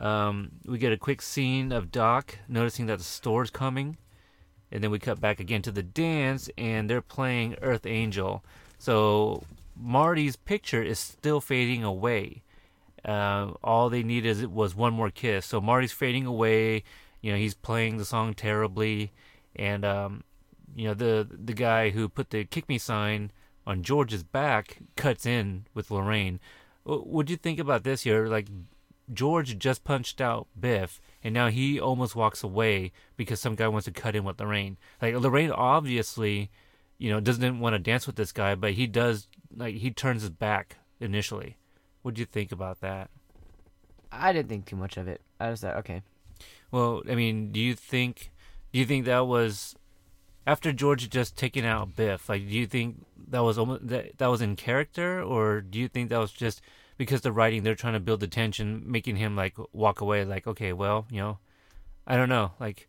[0.00, 3.96] Um, we get a quick scene of Doc noticing that the store's coming,
[4.72, 8.44] and then we cut back again to the dance, and they're playing Earth Angel.
[8.78, 9.44] So
[9.76, 12.42] Marty's picture is still fading away.
[13.04, 15.46] Uh, all they needed was one more kiss.
[15.46, 16.84] So Marty's fading away.
[17.20, 19.12] You know, he's playing the song terribly,
[19.54, 20.24] and um,
[20.74, 23.30] you know the the guy who put the "kick me" sign
[23.66, 26.40] on George's back cuts in with Lorraine.
[26.84, 28.26] What do you think about this here?
[28.26, 28.48] Like
[29.12, 33.86] George just punched out Biff, and now he almost walks away because some guy wants
[33.86, 34.76] to cut in with Lorraine.
[35.00, 36.50] Like Lorraine obviously,
[36.98, 39.28] you know, doesn't want to dance with this guy, but he does.
[39.56, 41.56] Like he turns his back initially.
[42.02, 43.10] What do you think about that?
[44.12, 45.20] I didn't think too much of it.
[45.40, 46.02] I was like, okay.
[46.70, 48.30] Well, I mean, do you think
[48.72, 49.76] do you think that was
[50.46, 52.28] after George had just taken out Biff?
[52.28, 55.88] Like, do you think that was almost that, that was in character, or do you
[55.88, 56.60] think that was just
[56.96, 60.24] because the writing they're trying to build the tension, making him like walk away?
[60.24, 61.38] Like, okay, well, you know,
[62.06, 62.52] I don't know.
[62.60, 62.88] Like,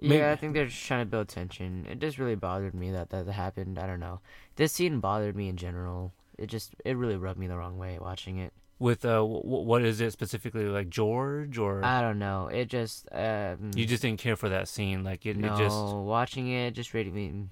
[0.00, 1.86] Maybe- Yeah, I think they're just trying to build tension.
[1.90, 3.78] It just really bothered me that that happened.
[3.78, 4.20] I don't know.
[4.56, 6.12] This scene bothered me in general.
[6.38, 8.52] It just it really rubbed me the wrong way watching it.
[8.78, 10.64] With uh, w- what is it specifically?
[10.64, 12.48] Like George, or I don't know.
[12.48, 15.04] It just um, you just didn't care for that scene?
[15.04, 17.48] Like, it, no it just watching it just made me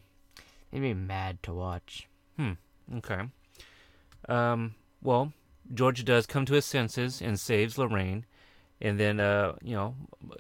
[0.73, 2.09] it made me mad to watch.
[2.37, 2.53] Hmm.
[2.97, 3.21] Okay.
[4.29, 5.33] Um, well,
[5.73, 8.27] George does come to his senses and saves Lorraine,
[8.81, 9.95] and then uh, you know,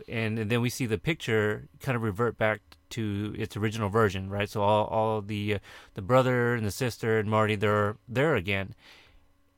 [0.08, 2.60] and, and then we see the picture kind of revert back
[2.90, 4.48] to its original version, right?
[4.48, 5.58] So all all the uh,
[5.94, 8.74] the brother and the sister and Marty they're there again,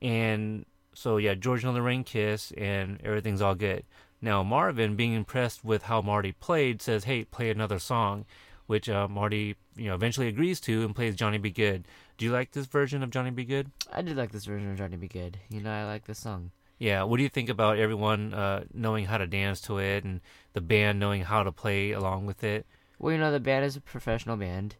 [0.01, 0.65] and
[0.97, 3.83] so yeah, George and Lorraine kiss and everything's all good.
[4.19, 8.25] Now Marvin, being impressed with how Marty played, says, "Hey, play another song,"
[8.65, 11.51] which uh, Marty you know eventually agrees to and plays Johnny B.
[11.51, 11.87] Goode.
[12.17, 13.43] Do you like this version of Johnny B.
[13.43, 13.69] Goode?
[13.93, 15.07] I did like this version of Johnny B.
[15.07, 15.37] Goode.
[15.49, 16.49] You know, I like this song.
[16.79, 17.03] Yeah.
[17.03, 20.21] What do you think about everyone uh, knowing how to dance to it and
[20.53, 22.65] the band knowing how to play along with it?
[22.97, 24.77] Well, you know, the band is a professional band.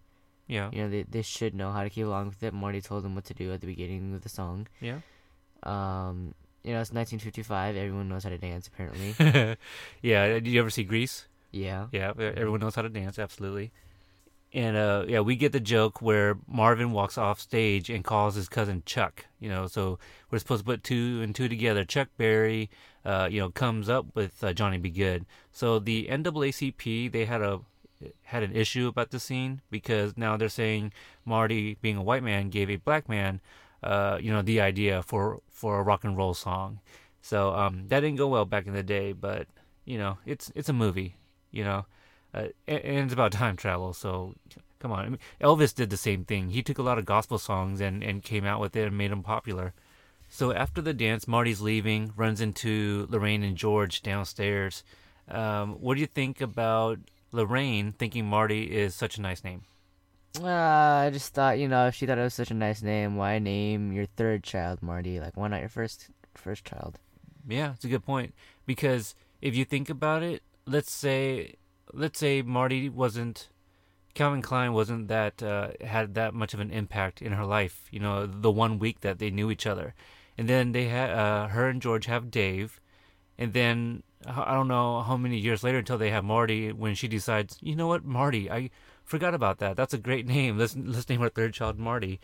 [0.47, 0.72] Yeah.
[0.74, 2.55] You know, they they should know how to keep along with it.
[2.55, 4.68] Marty told them what to do at the beginning of the song.
[4.82, 5.01] Yeah.
[5.68, 7.76] Um, You know, it's 1955.
[7.76, 9.15] Everyone knows how to dance, apparently.
[10.01, 11.28] yeah, did you ever see Grease?
[11.51, 11.88] yeah.
[11.91, 13.72] Yeah, everyone knows how to dance, absolutely.
[14.53, 18.47] And uh, yeah, we get the joke where Marvin walks off stage and calls his
[18.47, 19.26] cousin Chuck.
[19.39, 19.99] You know, so
[20.32, 21.84] we're supposed to put two and two together.
[21.84, 22.70] Chuck Berry,
[23.05, 24.89] uh, you know, comes up with uh, Johnny B.
[24.89, 25.26] Goode.
[25.51, 27.59] So the NAACP they had a
[28.24, 30.93] had an issue about the scene because now they're saying
[31.26, 33.41] Marty, being a white man, gave a black man,
[33.84, 36.80] uh, you know, the idea for for a rock and roll song.
[37.22, 39.48] So um, that didn't go well back in the day, but
[39.86, 41.18] you know, it's it's a movie,
[41.52, 41.86] you know,
[42.34, 43.94] uh, and, and it's about time travel.
[43.94, 44.36] So
[44.80, 46.50] come on, I mean, Elvis did the same thing.
[46.50, 49.12] He took a lot of gospel songs and and came out with it and made
[49.12, 49.74] them popular.
[50.30, 54.84] So after the dance, Marty's leaving, runs into Lorraine and George downstairs.
[55.30, 57.00] Um, what do you think about
[57.32, 59.64] Lorraine thinking Marty is such a nice name?
[60.42, 63.16] Uh, I just thought, you know, if she thought it was such a nice name,
[63.16, 65.20] why name your third child Marty?
[65.20, 67.00] Like, why not your first first child?
[67.48, 68.34] Yeah, it's a good point
[68.66, 71.56] because if you think about it, let's say
[71.94, 73.50] let's say Marty wasn't
[74.14, 77.88] Calvin Klein wasn't that uh, had that much of an impact in her life.
[77.92, 79.96] You know, the one week that they knew each other,
[80.38, 82.80] and then they had uh, her and George have Dave,
[83.38, 87.08] and then I don't know how many years later until they have Marty when she
[87.08, 88.70] decides, you know what, Marty, I
[89.08, 89.76] forgot about that.
[89.76, 90.58] That's a great name.
[90.60, 92.20] Let's let's name our third child Marty.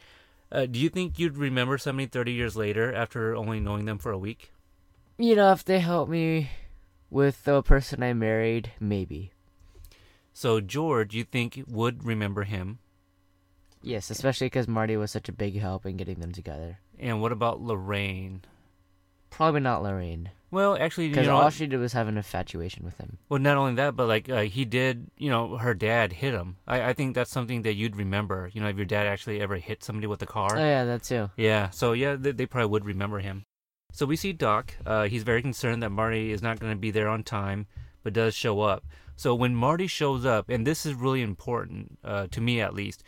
[0.52, 4.12] Uh, do you think you'd remember somebody 30 years later after only knowing them for
[4.12, 4.52] a week?
[5.18, 6.52] You know, if they helped me
[7.10, 9.32] with the person I married, maybe.
[10.32, 12.78] So George, you think would remember him?
[13.82, 16.80] Yes, especially because Marty was such a big help in getting them together.
[17.00, 18.44] And what about Lorraine?
[19.30, 22.86] Probably not Lorraine, Well, actually, you because know, all she did was have an infatuation
[22.86, 23.18] with him.
[23.28, 26.58] well, not only that, but like uh, he did, you know, her dad hit him.
[26.68, 28.52] I, I think that's something that you'd remember.
[28.54, 30.56] You know, if your dad actually ever hit somebody with a car.
[30.56, 31.32] Oh yeah, that too.
[31.38, 33.46] Yeah, so yeah, they, they probably would remember him.
[33.92, 34.76] So we see Doc.
[34.86, 37.66] Uh, he's very concerned that Marty is not going to be there on time,
[38.04, 38.86] but does show up.
[39.16, 43.04] So when Marty shows up, and this is really important uh, to me at least,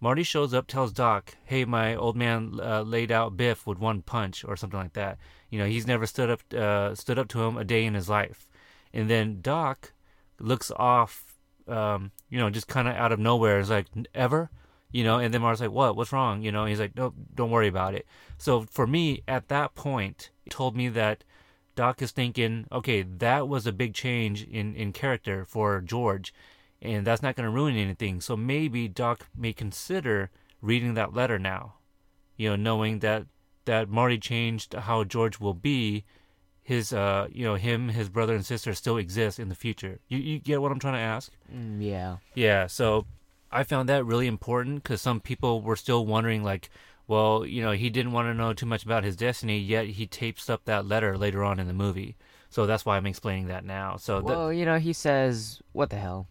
[0.00, 4.02] Marty shows up, tells Doc, "Hey, my old man uh, laid out Biff with one
[4.02, 5.18] punch, or something like that."
[5.50, 8.08] You know, he's never stood up uh, stood up to him a day in his
[8.08, 8.48] life.
[8.92, 9.92] And then Doc
[10.38, 11.36] looks off,
[11.68, 13.58] um, you know, just kind of out of nowhere.
[13.60, 14.50] Is like, "Ever?"
[14.92, 15.96] You know, and then Marty's like, "What?
[15.96, 18.06] What's wrong?" You know, he's like, "No, don't worry about it."
[18.38, 21.24] So for me, at that point, it told me that
[21.76, 26.34] Doc is thinking, okay, that was a big change in, in character for George,
[26.82, 28.20] and that's not going to ruin anything.
[28.20, 30.30] So maybe Doc may consider
[30.62, 31.74] reading that letter now,
[32.36, 33.26] you know, knowing that
[33.66, 36.04] that Marty changed how George will be.
[36.62, 39.98] His, uh, you know, him, his brother and sister still exist in the future.
[40.08, 41.32] You, you get what I'm trying to ask?
[41.52, 42.18] Mm, yeah.
[42.34, 43.06] Yeah, so
[43.50, 46.70] I found that really important because some people were still wondering, like,
[47.08, 50.06] well, you know, he didn't want to know too much about his destiny, yet he
[50.06, 52.16] tapes up that letter later on in the movie.
[52.50, 53.96] So that's why I'm explaining that now.
[53.96, 56.28] So that, Well, you know, he says, "What the hell?"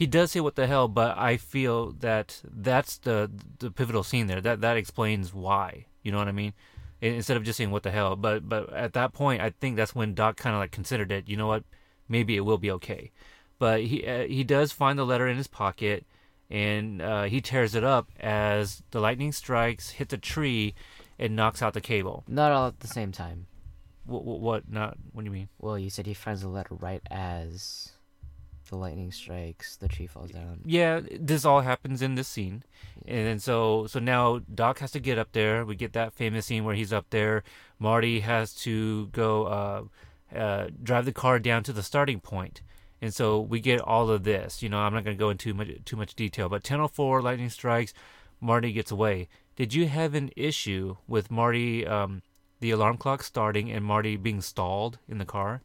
[0.00, 4.28] He does say what the hell, but I feel that that's the the pivotal scene
[4.28, 4.40] there.
[4.40, 5.84] That that explains why.
[6.02, 6.54] You know what I mean?
[7.02, 9.94] Instead of just saying what the hell, but but at that point, I think that's
[9.94, 11.28] when Doc kind of like considered it.
[11.28, 11.64] You know what?
[12.08, 13.10] Maybe it will be okay.
[13.58, 16.06] But he uh, he does find the letter in his pocket,
[16.48, 20.74] and uh, he tears it up as the lightning strikes, hits a tree,
[21.18, 22.24] and knocks out the cable.
[22.26, 23.48] Not all at the same time.
[24.06, 24.96] What, what, what not?
[25.12, 25.50] What do you mean?
[25.58, 27.92] Well, you said he finds the letter right as
[28.70, 30.60] the lightning strikes, the tree falls down.
[30.64, 32.62] yeah, this all happens in this scene,
[33.04, 35.64] and then so so now Doc has to get up there.
[35.64, 37.42] We get that famous scene where he's up there.
[37.78, 39.82] Marty has to go uh,
[40.36, 42.62] uh, drive the car down to the starting point,
[43.02, 44.62] and so we get all of this.
[44.62, 47.50] You know, I'm not going to go into much, too much detail, but 10:04 lightning
[47.50, 47.92] strikes.
[48.40, 49.28] Marty gets away.
[49.56, 52.22] Did you have an issue with Marty, um,
[52.60, 55.60] the alarm clock starting, and Marty being stalled in the car?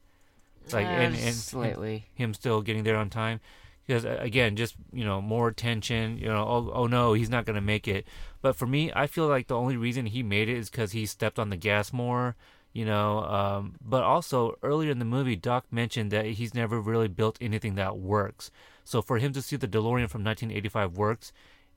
[0.72, 2.06] Like Uh, and, and slightly.
[2.14, 3.40] him still getting there on time
[3.86, 7.56] because again just you know more tension you know oh, oh no he's not going
[7.56, 8.08] to make it
[8.42, 11.06] but for me i feel like the only reason he made it is because he
[11.06, 12.36] stepped on the gas more
[12.74, 17.08] you know um, but also earlier in the movie doc mentioned that he's never really
[17.08, 18.50] built anything that works
[18.84, 21.32] so for him to see the delorean from 1985 works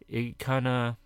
[0.09, 0.97] it kind of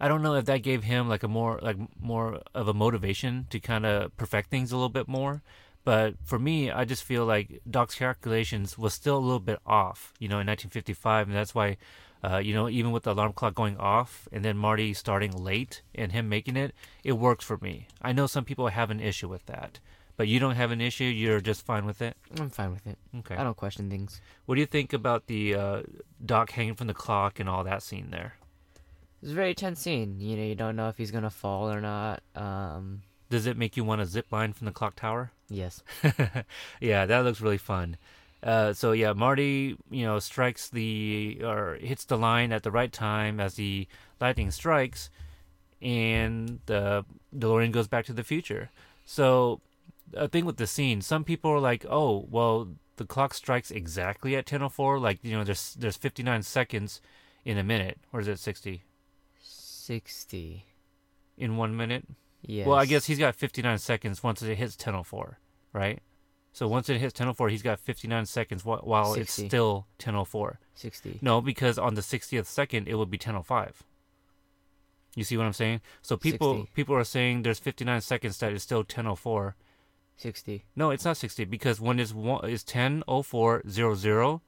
[0.00, 3.46] I don't know if that gave him like a more like more of a motivation
[3.50, 5.42] to kind of perfect things a little bit more.
[5.84, 10.14] But for me, I just feel like Doc's calculations was still a little bit off,
[10.18, 11.76] you know, in 1955, and that's why,
[12.24, 15.82] uh, you know, even with the alarm clock going off and then Marty starting late
[15.94, 16.74] and him making it,
[17.04, 17.86] it works for me.
[18.00, 19.78] I know some people have an issue with that,
[20.16, 21.04] but you don't have an issue.
[21.04, 22.16] You're just fine with it.
[22.40, 22.96] I'm fine with it.
[23.18, 23.36] Okay.
[23.36, 24.22] I don't question things.
[24.46, 25.82] What do you think about the uh,
[26.24, 28.36] Doc hanging from the clock and all that scene there?
[29.20, 30.18] It's a very tense scene.
[30.20, 32.22] You know, you don't know if he's gonna fall or not.
[32.34, 33.02] Um,
[33.34, 35.32] does it make you want to zip line from the clock tower?
[35.50, 35.82] Yes.
[36.80, 37.96] yeah, that looks really fun.
[38.44, 42.92] Uh, so yeah, Marty, you know, strikes the or hits the line at the right
[42.92, 43.88] time as the
[44.20, 45.10] lightning strikes,
[45.82, 47.04] and the
[47.36, 48.70] DeLorean goes back to the future.
[49.04, 49.60] So,
[50.14, 52.68] a thing with the scene, some people are like, "Oh, well,
[52.98, 55.00] the clock strikes exactly at 10:04.
[55.00, 57.00] Like, you know, there's there's 59 seconds
[57.44, 58.84] in a minute, or is it 60
[59.42, 60.66] 60.
[61.36, 62.06] in one minute?"
[62.46, 62.66] Yes.
[62.66, 65.36] Well, I guess he's got 59 seconds once it hits 10:04,
[65.72, 66.00] right?
[66.52, 70.58] So once it hits 10:04, he's got 59 seconds wh- while it's still 10:04.
[70.74, 71.18] 60.
[71.22, 73.82] No, because on the 60th second it would be 10:05.
[75.16, 75.80] You see what I'm saying?
[76.02, 76.72] So people 60.
[76.74, 79.54] people are saying there's 59 seconds that is still 10:04.
[80.16, 80.64] 60.
[80.76, 84.40] No, it's not 60 because when it's one is 10:04:00,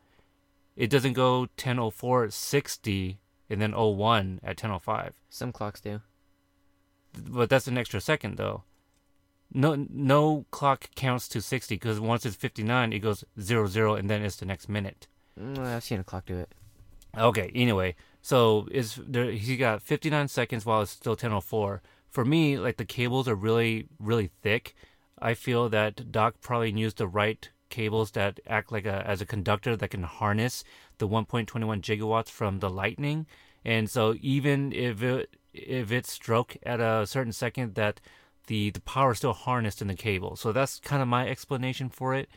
[0.76, 3.18] it doesn't go 10:04:60
[3.48, 5.12] and then 01 at 10:05.
[5.30, 6.02] Some clocks do.
[7.28, 8.62] But that's an extra second though.
[9.52, 13.94] No, no clock counts to sixty because once it's fifty nine, it goes zero zero,
[13.94, 15.06] and then it's the next minute.
[15.40, 16.52] Mm, I've seen a clock do it.
[17.16, 17.50] Okay.
[17.54, 19.30] Anyway, so is there?
[19.30, 21.82] He got fifty nine seconds while it's still ten oh four.
[22.10, 24.74] For me, like the cables are really, really thick.
[25.18, 29.26] I feel that Doc probably used the right cables that act like a as a
[29.26, 30.64] conductor that can harness
[30.98, 31.46] the 1.21
[31.80, 33.26] gigawatts from the lightning.
[33.64, 38.00] And so even if it if it struck at a certain second, that
[38.46, 40.36] the the power is still harnessed in the cable.
[40.36, 42.28] So that's kind of my explanation for it.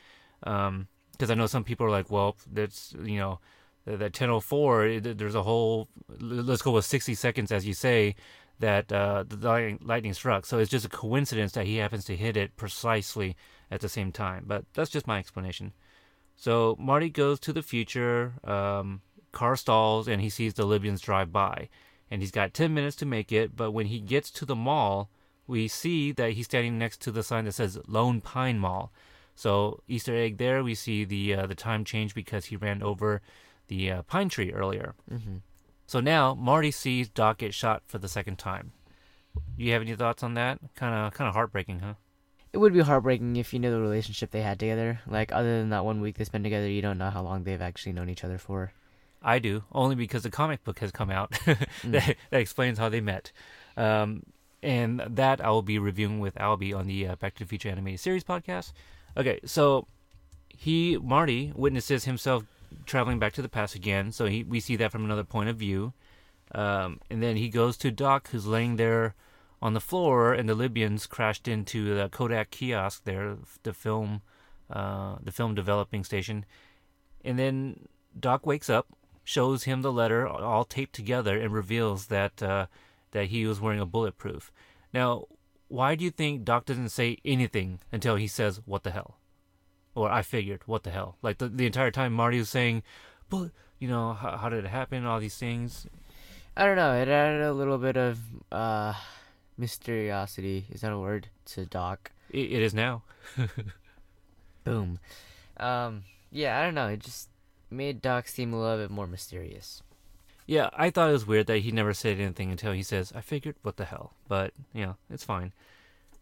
[0.42, 3.40] Because I know some people are like, well, that's you know
[3.86, 5.88] that 1004 there's a whole
[6.20, 8.16] let's go with 60 seconds as you say
[8.60, 12.16] that uh, the lightning, lightning struck so it's just a coincidence that he happens to
[12.16, 13.36] hit it precisely
[13.72, 15.74] at the same time but that's just my explanation
[16.36, 19.02] so marty goes to the future um,
[19.32, 21.70] car stalls and he sees the libyans drive by
[22.12, 25.10] and he's got 10 minutes to make it but when he gets to the mall
[25.48, 28.92] we see that he's standing next to the sign that says lone pine mall
[29.40, 30.62] so Easter egg there.
[30.66, 33.22] We see the uh, the time change because he ran over
[33.70, 34.96] the uh, pine tree earlier.
[35.10, 35.38] Mm-hmm.
[35.88, 38.74] So now Marty sees Doc get shot for the second time.
[39.56, 40.60] You have any thoughts on that?
[40.76, 41.94] Kind of kind of heartbreaking, huh?
[42.52, 45.00] It would be heartbreaking if you knew the relationship they had together.
[45.08, 47.62] Like, other than that one week they spent together, you don't know how long they've
[47.62, 48.74] actually known each other for.
[49.22, 53.02] I do only because the comic book has come out that, that explains how they
[53.02, 53.32] met.
[53.76, 54.24] Um,
[54.62, 57.70] and that I will be reviewing with Albie on the uh, Back to the Future
[57.70, 58.74] animated series podcast.
[59.16, 59.88] Okay, so
[60.50, 62.44] he Marty witnesses himself
[62.86, 65.58] traveling back to the past again, so he we see that from another point of
[65.58, 65.94] view.
[66.54, 69.16] Um, and then he goes to Doc, who's laying there
[69.62, 74.22] on the floor, and the Libyans crashed into the Kodak kiosk there, the film,
[74.70, 76.46] uh, the film developing station.
[77.24, 77.88] And then
[78.20, 78.88] Doc wakes up,
[79.30, 82.66] shows him the letter all taped together, and reveals that uh,
[83.12, 84.52] that he was wearing a bulletproof.
[84.92, 85.26] Now,
[85.68, 89.20] why do you think Doc doesn't say anything until he says "What the hell"?
[89.94, 92.82] Or I figured, "What the hell?" Like the, the entire time, Marty was saying,
[93.30, 95.06] "But you know, how, how did it happen?
[95.06, 95.86] All these things."
[96.58, 96.96] I don't know.
[96.96, 98.18] It added a little bit of
[98.52, 98.94] uh,
[99.62, 100.64] mysteriosity.
[100.72, 101.28] Is that a word?
[101.54, 102.12] To Doc.
[102.32, 103.04] It, it is now.
[104.64, 105.00] Boom.
[105.58, 106.88] Um, yeah, I don't know.
[106.88, 107.30] It just
[107.70, 109.84] made Doc seem a little bit more mysterious.
[110.46, 113.22] Yeah, I thought it was weird that he never said anything until he says, I
[113.22, 114.14] figured, what the hell?
[114.28, 115.54] But, you know, it's fine.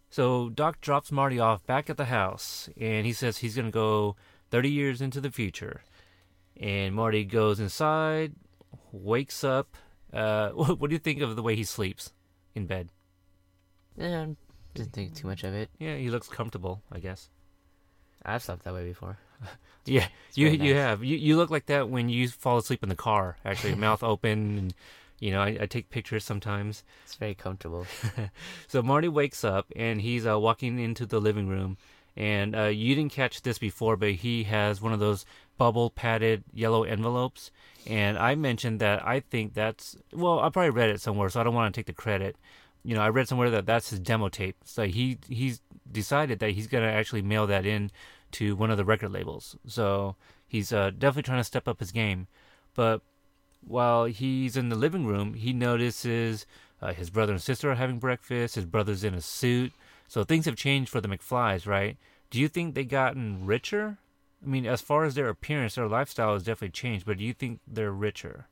[0.10, 3.72] So Doc drops Marty off back at the house, and he says he's going to
[3.72, 4.16] go
[4.52, 5.82] 30 years into the future.
[6.60, 8.34] And Marty goes inside,
[8.91, 9.78] wakes up.
[10.12, 12.12] Uh, what, what do you think of the way he sleeps
[12.56, 12.89] in bed?
[13.95, 14.26] Yeah,
[14.74, 15.70] didn't think too much of it.
[15.80, 17.30] Yeah, he looks comfortable, I guess.
[18.26, 19.18] I've slept that way before.
[19.86, 20.84] Yeah, you very you nice.
[20.84, 21.04] have.
[21.04, 24.58] You you look like that when you fall asleep in the car, actually, mouth open,
[24.58, 24.74] and
[25.20, 26.84] you know, I, I take pictures sometimes.
[27.06, 27.88] It's very comfortable.
[28.68, 31.78] So Marty wakes up and he's uh, walking into the living room,
[32.18, 35.26] and uh, you didn't catch this before, but he has one of those
[35.58, 37.50] bubble padded yellow envelopes.
[37.86, 41.44] And I mentioned that I think that's well, I probably read it somewhere, so I
[41.44, 42.36] don't want to take the credit.
[42.84, 44.58] You know, I read somewhere that that's his demo tape.
[44.66, 47.90] So he he's decided that he's gonna actually mail that in
[48.34, 49.55] to one of the record labels.
[49.65, 50.15] So
[50.47, 52.28] he's uh, definitely trying to step up his game.
[52.73, 53.01] But
[53.65, 56.45] while he's in the living room, he notices
[56.82, 58.55] uh, his brother and sister are having breakfast.
[58.55, 59.73] His brother's in a suit.
[60.07, 61.97] So things have changed for the McFlys, right?
[62.30, 63.97] Do you think they've gotten richer?
[64.43, 67.34] I mean, as far as their appearance, their lifestyle has definitely changed, but do you
[67.34, 68.47] think they're richer?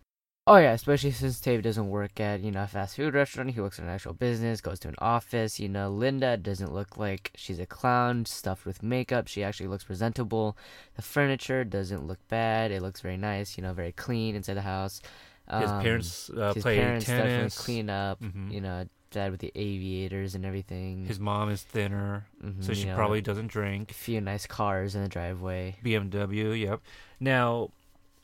[0.48, 3.50] Oh yeah, especially since Dave doesn't work at you know a fast food restaurant.
[3.50, 5.60] He works in an actual business, goes to an office.
[5.60, 9.28] You know, Linda doesn't look like she's a clown stuffed with makeup.
[9.28, 10.56] She actually looks presentable.
[10.98, 12.70] The furniture doesn't look bad.
[12.72, 13.58] It looks very nice.
[13.58, 15.02] You know, very clean inside the house.
[15.50, 17.58] His Um, parents uh, his play parents tennis.
[17.58, 18.22] clean up.
[18.22, 18.52] Mhm.
[18.52, 21.06] You know, stepdad with the aviators and everything.
[21.06, 23.90] His mom is thinner, Mhm, so she you know, probably doesn't drink.
[23.92, 25.78] a few nice cars in the driveway.
[25.84, 26.82] BMW, yep.
[27.20, 27.72] Now,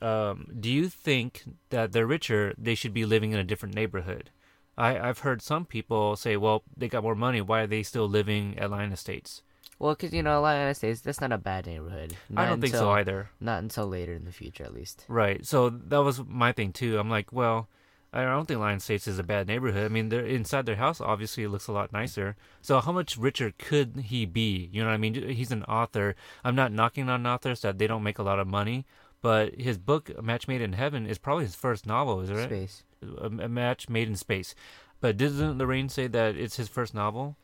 [0.01, 4.29] um, do you think that they're richer, they should be living in a different neighborhood?
[4.77, 7.41] I, I've heard some people say, well, they got more money.
[7.41, 9.43] Why are they still living at Lyon Estates?
[9.79, 12.15] Well, because you know, Atlanta States, that's not a bad neighborhood.
[12.35, 13.31] I don't think so either.
[13.39, 15.05] Not until later in the future, at least.
[15.07, 15.45] Right.
[15.45, 16.99] So that was my thing too.
[16.99, 17.67] I'm like, well,
[18.13, 19.85] I don't think Lyon Estates is a bad neighborhood.
[19.85, 21.01] I mean, they're inside their house.
[21.01, 22.35] Obviously, it looks a lot nicer.
[22.61, 24.69] So how much richer could he be?
[24.71, 25.29] You know what I mean?
[25.29, 26.15] He's an author.
[26.43, 28.85] I'm not knocking on authors that they don't make a lot of money,
[29.21, 32.21] but his book, A Match Made in Heaven, is probably his first novel.
[32.21, 32.45] Is it right?
[32.45, 32.83] Space.
[33.01, 34.55] A, a Match Made in Space.
[34.99, 37.35] But doesn't Lorraine say that it's his first novel?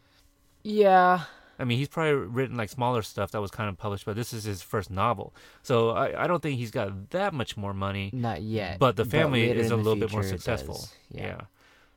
[0.63, 1.21] Yeah.
[1.59, 4.31] I mean, he's probably written like smaller stuff that was kind of published, but this
[4.31, 5.33] is his first novel.
[5.63, 8.11] So I, I don't think he's got that much more money.
[8.13, 8.77] Not yet.
[8.77, 10.75] But the family later is a little bit more successful.
[10.75, 10.93] does.
[11.09, 11.25] Yeah.
[11.25, 11.41] Yeah.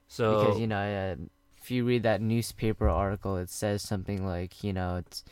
[0.08, 1.22] So because you know, uh,
[1.60, 5.24] if you read that newspaper article, it says something like, you know, it's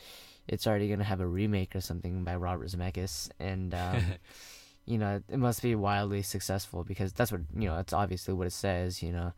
[0.49, 4.03] it's already gonna have a remake or something by Robert Zemeckis, and um,
[4.85, 7.75] you know, it must be wildly successful because that's what you know.
[7.75, 9.03] That's obviously what it says.
[9.03, 9.33] You know,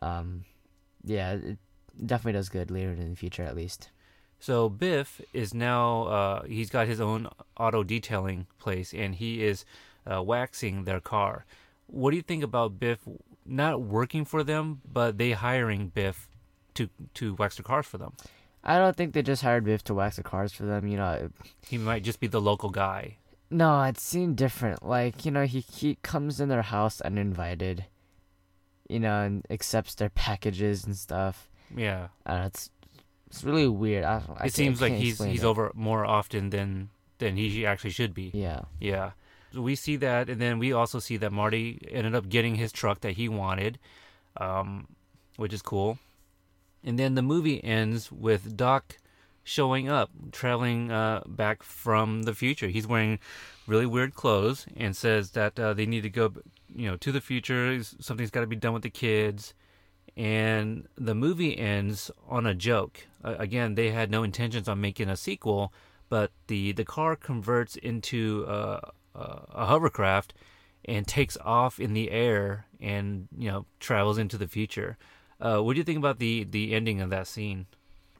[0.00, 0.44] um,
[1.04, 1.58] yeah, it
[2.04, 3.90] definitely does good later in the future, at least.
[4.40, 9.64] So Biff is now uh, he's got his own auto detailing place, and he is
[10.10, 11.44] uh, waxing their car.
[11.86, 13.00] What do you think about Biff
[13.44, 16.26] not working for them, but they hiring Biff
[16.74, 18.14] to to wax their cars for them?
[18.64, 20.86] I don't think they just hired Biff to wax the cars for them.
[20.86, 21.30] You know,
[21.66, 23.18] He might just be the local guy.
[23.50, 24.82] No, it seemed different.
[24.82, 27.84] Like, you know, he he comes in their house uninvited,
[28.88, 31.48] you know, and accepts their packages and stuff.
[31.76, 32.70] Yeah, Uh, it's
[33.26, 34.04] it's really weird.
[34.04, 35.46] I, I it seems like he's he's it.
[35.46, 36.88] over more often than
[37.18, 38.30] than he actually should be.
[38.34, 39.12] Yeah, Yeah.
[39.54, 43.02] We see that, and then we also see that Marty ended up getting his truck
[43.02, 43.78] that he wanted,
[44.36, 44.88] um,
[45.36, 45.98] which is cool.
[46.84, 48.98] And then the movie ends with Doc
[49.42, 52.68] showing up, traveling uh, back from the future.
[52.68, 53.18] He's wearing
[53.66, 56.32] really weird clothes and says that uh, they need to go,
[56.74, 57.82] you know, to the future.
[57.82, 59.54] Something's got to be done with the kids.
[60.16, 63.06] And the movie ends on a joke.
[63.24, 65.72] Uh, again, they had no intentions on making a sequel,
[66.08, 68.80] but the the car converts into uh,
[69.14, 70.34] uh, a hovercraft
[70.84, 74.96] and takes off in the air and you know travels into the future.
[75.44, 77.66] Uh, what do you think about the the ending of that scene?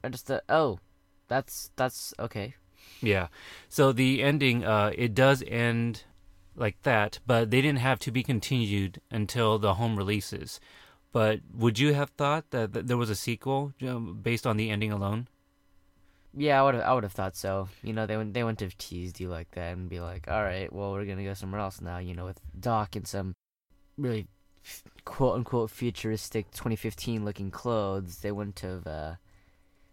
[0.03, 0.79] I just thought, oh,
[1.27, 2.53] that's that's okay.
[3.01, 3.27] Yeah.
[3.67, 6.03] So the ending, uh, it does end
[6.55, 10.59] like that, but they didn't have to be continued until the home releases.
[11.11, 14.69] But would you have thought that, that there was a sequel um, based on the
[14.69, 15.27] ending alone?
[16.37, 17.69] Yeah, I would have I would have thought so.
[17.81, 20.43] You know, they wouldn't they wouldn't have teased you like that and be like, all
[20.43, 21.97] right, well, we're gonna go somewhere else now.
[21.97, 23.33] You know, with Doc and some
[23.97, 24.27] really
[25.05, 28.19] quote unquote futuristic 2015 looking clothes.
[28.19, 29.15] They wouldn't have uh,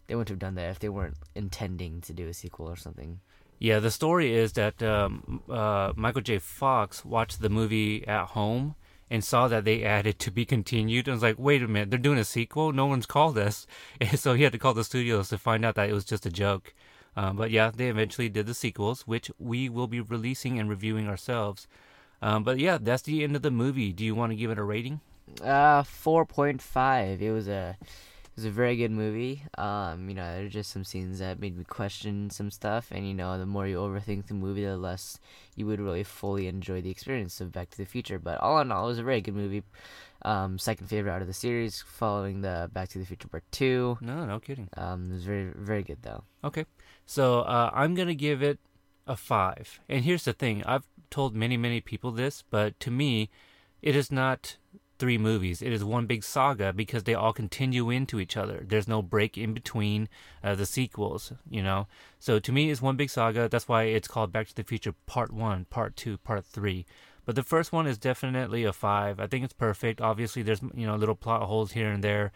[0.06, 3.20] they wouldn't have done that if they weren't intending to do a sequel or something.
[3.58, 6.38] Yeah, the story is that um, uh, Michael J.
[6.38, 8.74] Fox watched the movie at home
[9.08, 11.98] and saw that they added to be continued and was like, wait a minute, they're
[11.98, 12.72] doing a sequel?
[12.72, 13.66] No one's called us.
[14.00, 16.26] And so he had to call the studios to find out that it was just
[16.26, 16.74] a joke.
[17.14, 21.08] Um, but yeah, they eventually did the sequels, which we will be releasing and reviewing
[21.08, 21.68] ourselves.
[22.22, 23.92] Um, but yeah, that's the end of the movie.
[23.92, 25.00] Do you want to give it a rating?
[25.42, 27.20] Uh, four point five.
[27.20, 29.42] It was a it was a very good movie.
[29.58, 33.06] Um, you know, there were just some scenes that made me question some stuff, and
[33.06, 35.18] you know, the more you overthink the movie, the less
[35.56, 38.18] you would really fully enjoy the experience of Back to the Future.
[38.18, 39.62] But all in all, it was a very good movie.
[40.24, 43.98] Um, second favorite out of the series, following the Back to the Future Part Two.
[44.00, 44.68] No, no kidding.
[44.76, 46.22] Um, it was very very good though.
[46.44, 46.64] Okay.
[47.04, 48.60] So uh, I'm going to give it
[49.06, 49.80] a five.
[49.88, 53.30] And here's the thing I've told many, many people this, but to me,
[53.80, 54.56] it is not
[54.98, 55.62] three movies.
[55.62, 58.64] It is one big saga because they all continue into each other.
[58.66, 60.08] There's no break in between
[60.42, 61.86] uh, the sequels, you know?
[62.18, 63.48] So to me, it's one big saga.
[63.48, 66.86] That's why it's called Back to the Future Part 1, Part 2, Part 3.
[67.24, 69.20] But the first one is definitely a five.
[69.20, 70.00] I think it's perfect.
[70.00, 72.32] Obviously, there's, you know, little plot holes here and there.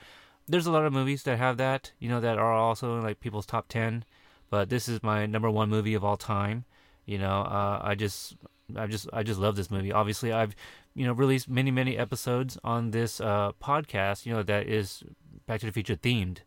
[0.46, 3.20] There's a lot of movies that have that, you know, that are also in like
[3.20, 4.04] people's top 10
[4.50, 6.64] but this is my number one movie of all time.
[7.04, 8.36] You know, uh, I just,
[8.74, 9.92] I just, I just love this movie.
[9.92, 10.56] Obviously, I've,
[10.94, 14.26] you know, released many, many episodes on this uh, podcast.
[14.26, 15.02] You know, that is
[15.46, 16.38] Back to the Future themed.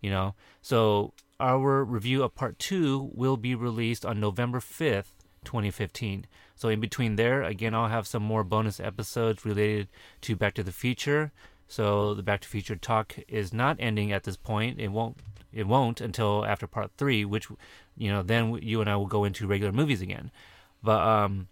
[0.00, 5.14] You know, so our review of part two will be released on November fifth,
[5.44, 6.26] 2015.
[6.54, 9.88] So in between there, again, I'll have some more bonus episodes related
[10.22, 11.32] to Back to the Future.
[11.68, 14.80] So the Back to the Future talk is not ending at this point.
[14.80, 15.18] It won't
[15.52, 17.48] it won't until after part three, which
[17.96, 20.30] you know then you and I will go into regular movies again.
[20.82, 21.48] But um,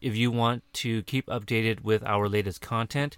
[0.00, 3.16] if you want to keep updated with our latest content,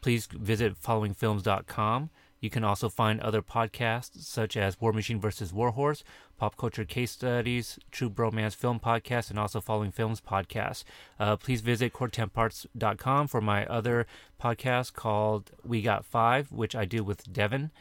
[0.00, 2.10] please visit followingfilms.com.
[2.40, 5.52] You can also find other podcasts such as War Machine vs.
[5.52, 6.04] Warhorse,
[6.38, 10.84] Pop Culture Case Studies, True Bromance Film Podcast, and also Following Films Podcast.
[11.18, 14.06] Uh, please visit core10parts.com for my other
[14.40, 17.72] podcast called We Got Five, which I do with Devin,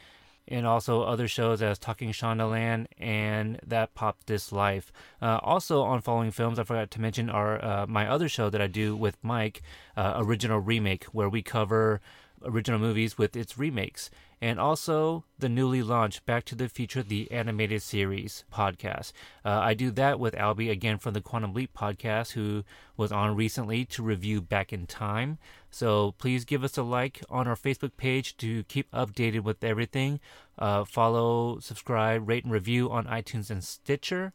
[0.47, 4.91] and also other shows as Talking Shondaland and That Pop This Life.
[5.21, 8.61] Uh, also on Following Films, I forgot to mention our uh, my other show that
[8.61, 9.61] I do with Mike,
[9.95, 12.01] uh, Original Remake, where we cover
[12.43, 14.09] original movies with its remakes
[14.41, 19.11] and also the newly launched Back to the Future, the animated series podcast.
[19.43, 22.63] Uh, I do that with Albie again from the Quantum Leap podcast, who
[22.95, 25.37] was on recently to review Back in Time.
[25.71, 30.19] So please give us a like on our Facebook page to keep updated with everything.
[30.57, 34.33] Uh, follow, subscribe, rate, and review on iTunes and Stitcher.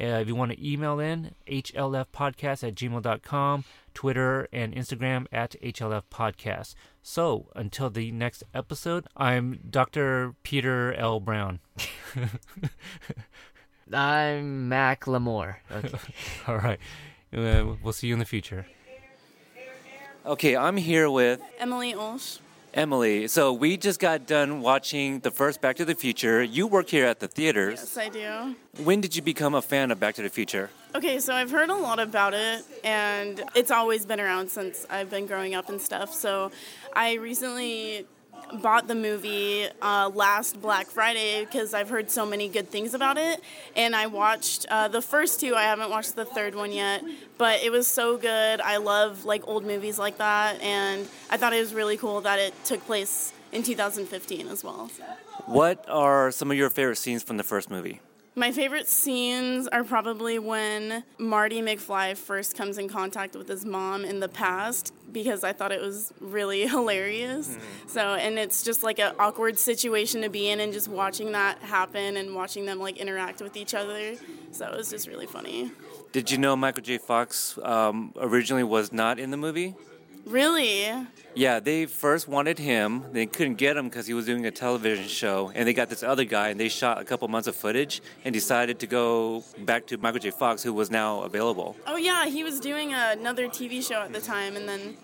[0.00, 3.64] Uh, if you want to email in, hlfpodcast at gmail.com,
[3.94, 6.74] Twitter and Instagram at hlfpodcast.
[7.02, 10.34] So until the next episode, I'm Dr.
[10.42, 11.20] Peter L.
[11.20, 11.60] Brown.
[13.92, 15.56] I'm Mac Lamore.
[15.70, 15.98] Okay.
[16.46, 16.80] All right.
[17.34, 18.66] Uh, we'll see you in the future.
[20.26, 22.38] Okay, I'm here with Emily Olsch.
[22.74, 23.28] Emily.
[23.28, 26.42] So we just got done watching the first Back to the Future.
[26.42, 27.78] You work here at the theaters.
[27.80, 28.56] Yes, I do.
[28.82, 30.70] When did you become a fan of Back to the Future?
[30.94, 35.10] Okay, so I've heard a lot about it, and it's always been around since I've
[35.10, 36.12] been growing up and stuff.
[36.12, 36.52] So
[36.92, 38.06] I recently
[38.62, 43.18] bought the movie uh, last Black Friday because I've heard so many good things about
[43.18, 43.40] it.
[43.76, 45.54] And I watched uh, the first two.
[45.54, 47.02] I haven't watched the third one yet,
[47.38, 48.60] but it was so good.
[48.60, 52.38] I love like old movies like that, and I thought it was really cool that
[52.38, 54.88] it took place in 2015 as well.
[54.88, 55.04] So.
[55.46, 58.00] What are some of your favorite scenes from the first movie?
[58.36, 64.04] My favorite scenes are probably when Marty McFly first comes in contact with his mom
[64.04, 67.50] in the past because I thought it was really hilarious.
[67.50, 67.88] Mm-hmm.
[67.88, 71.58] So, and it's just like an awkward situation to be in and just watching that
[71.60, 74.16] happen and watching them like interact with each other.
[74.50, 75.70] So it was just really funny.
[76.10, 76.98] Did you know Michael J.
[76.98, 79.76] Fox um, originally was not in the movie?
[80.24, 80.90] Really?
[81.34, 83.04] Yeah, they first wanted him.
[83.12, 86.02] They couldn't get him because he was doing a television show, and they got this
[86.02, 89.86] other guy, and they shot a couple months of footage, and decided to go back
[89.88, 90.30] to Michael J.
[90.30, 91.76] Fox, who was now available.
[91.86, 94.96] Oh yeah, he was doing another TV show at the time, and then,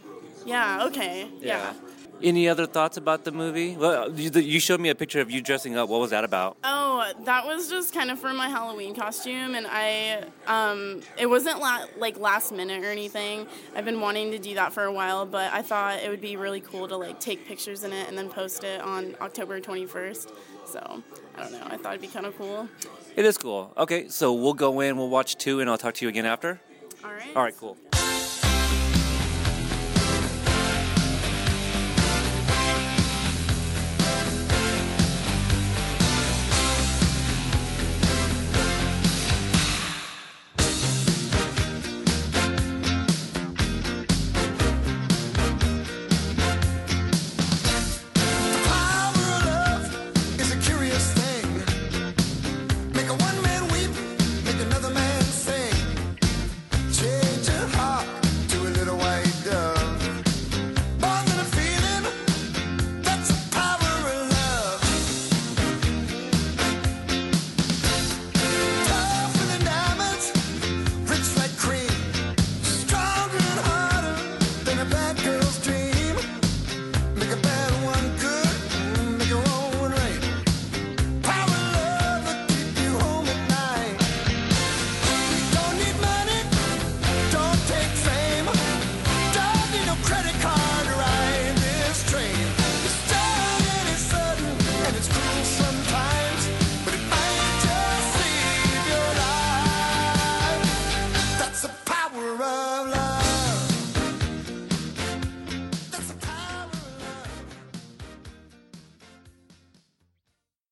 [0.46, 1.72] yeah, okay, yeah.
[1.72, 1.74] yeah.
[2.22, 3.76] Any other thoughts about the movie?
[3.76, 5.88] Well, you showed me a picture of you dressing up.
[5.88, 6.58] What was that about?
[6.62, 11.60] Oh, that was just kind of for my Halloween costume, and I, um, it wasn't
[11.60, 13.46] la- like last minute or anything.
[13.74, 16.36] I've been wanting to do that for a while, but I thought it would be
[16.36, 20.30] really cool to like take pictures in it and then post it on October 21st.
[20.66, 21.02] So
[21.36, 21.66] I don't know.
[21.66, 22.68] I thought it'd be kind of cool.
[23.16, 23.72] It is cool.
[23.78, 26.60] Okay, so we'll go in, we'll watch two, and I'll talk to you again after.
[27.02, 27.36] All right.
[27.36, 27.76] All right, cool.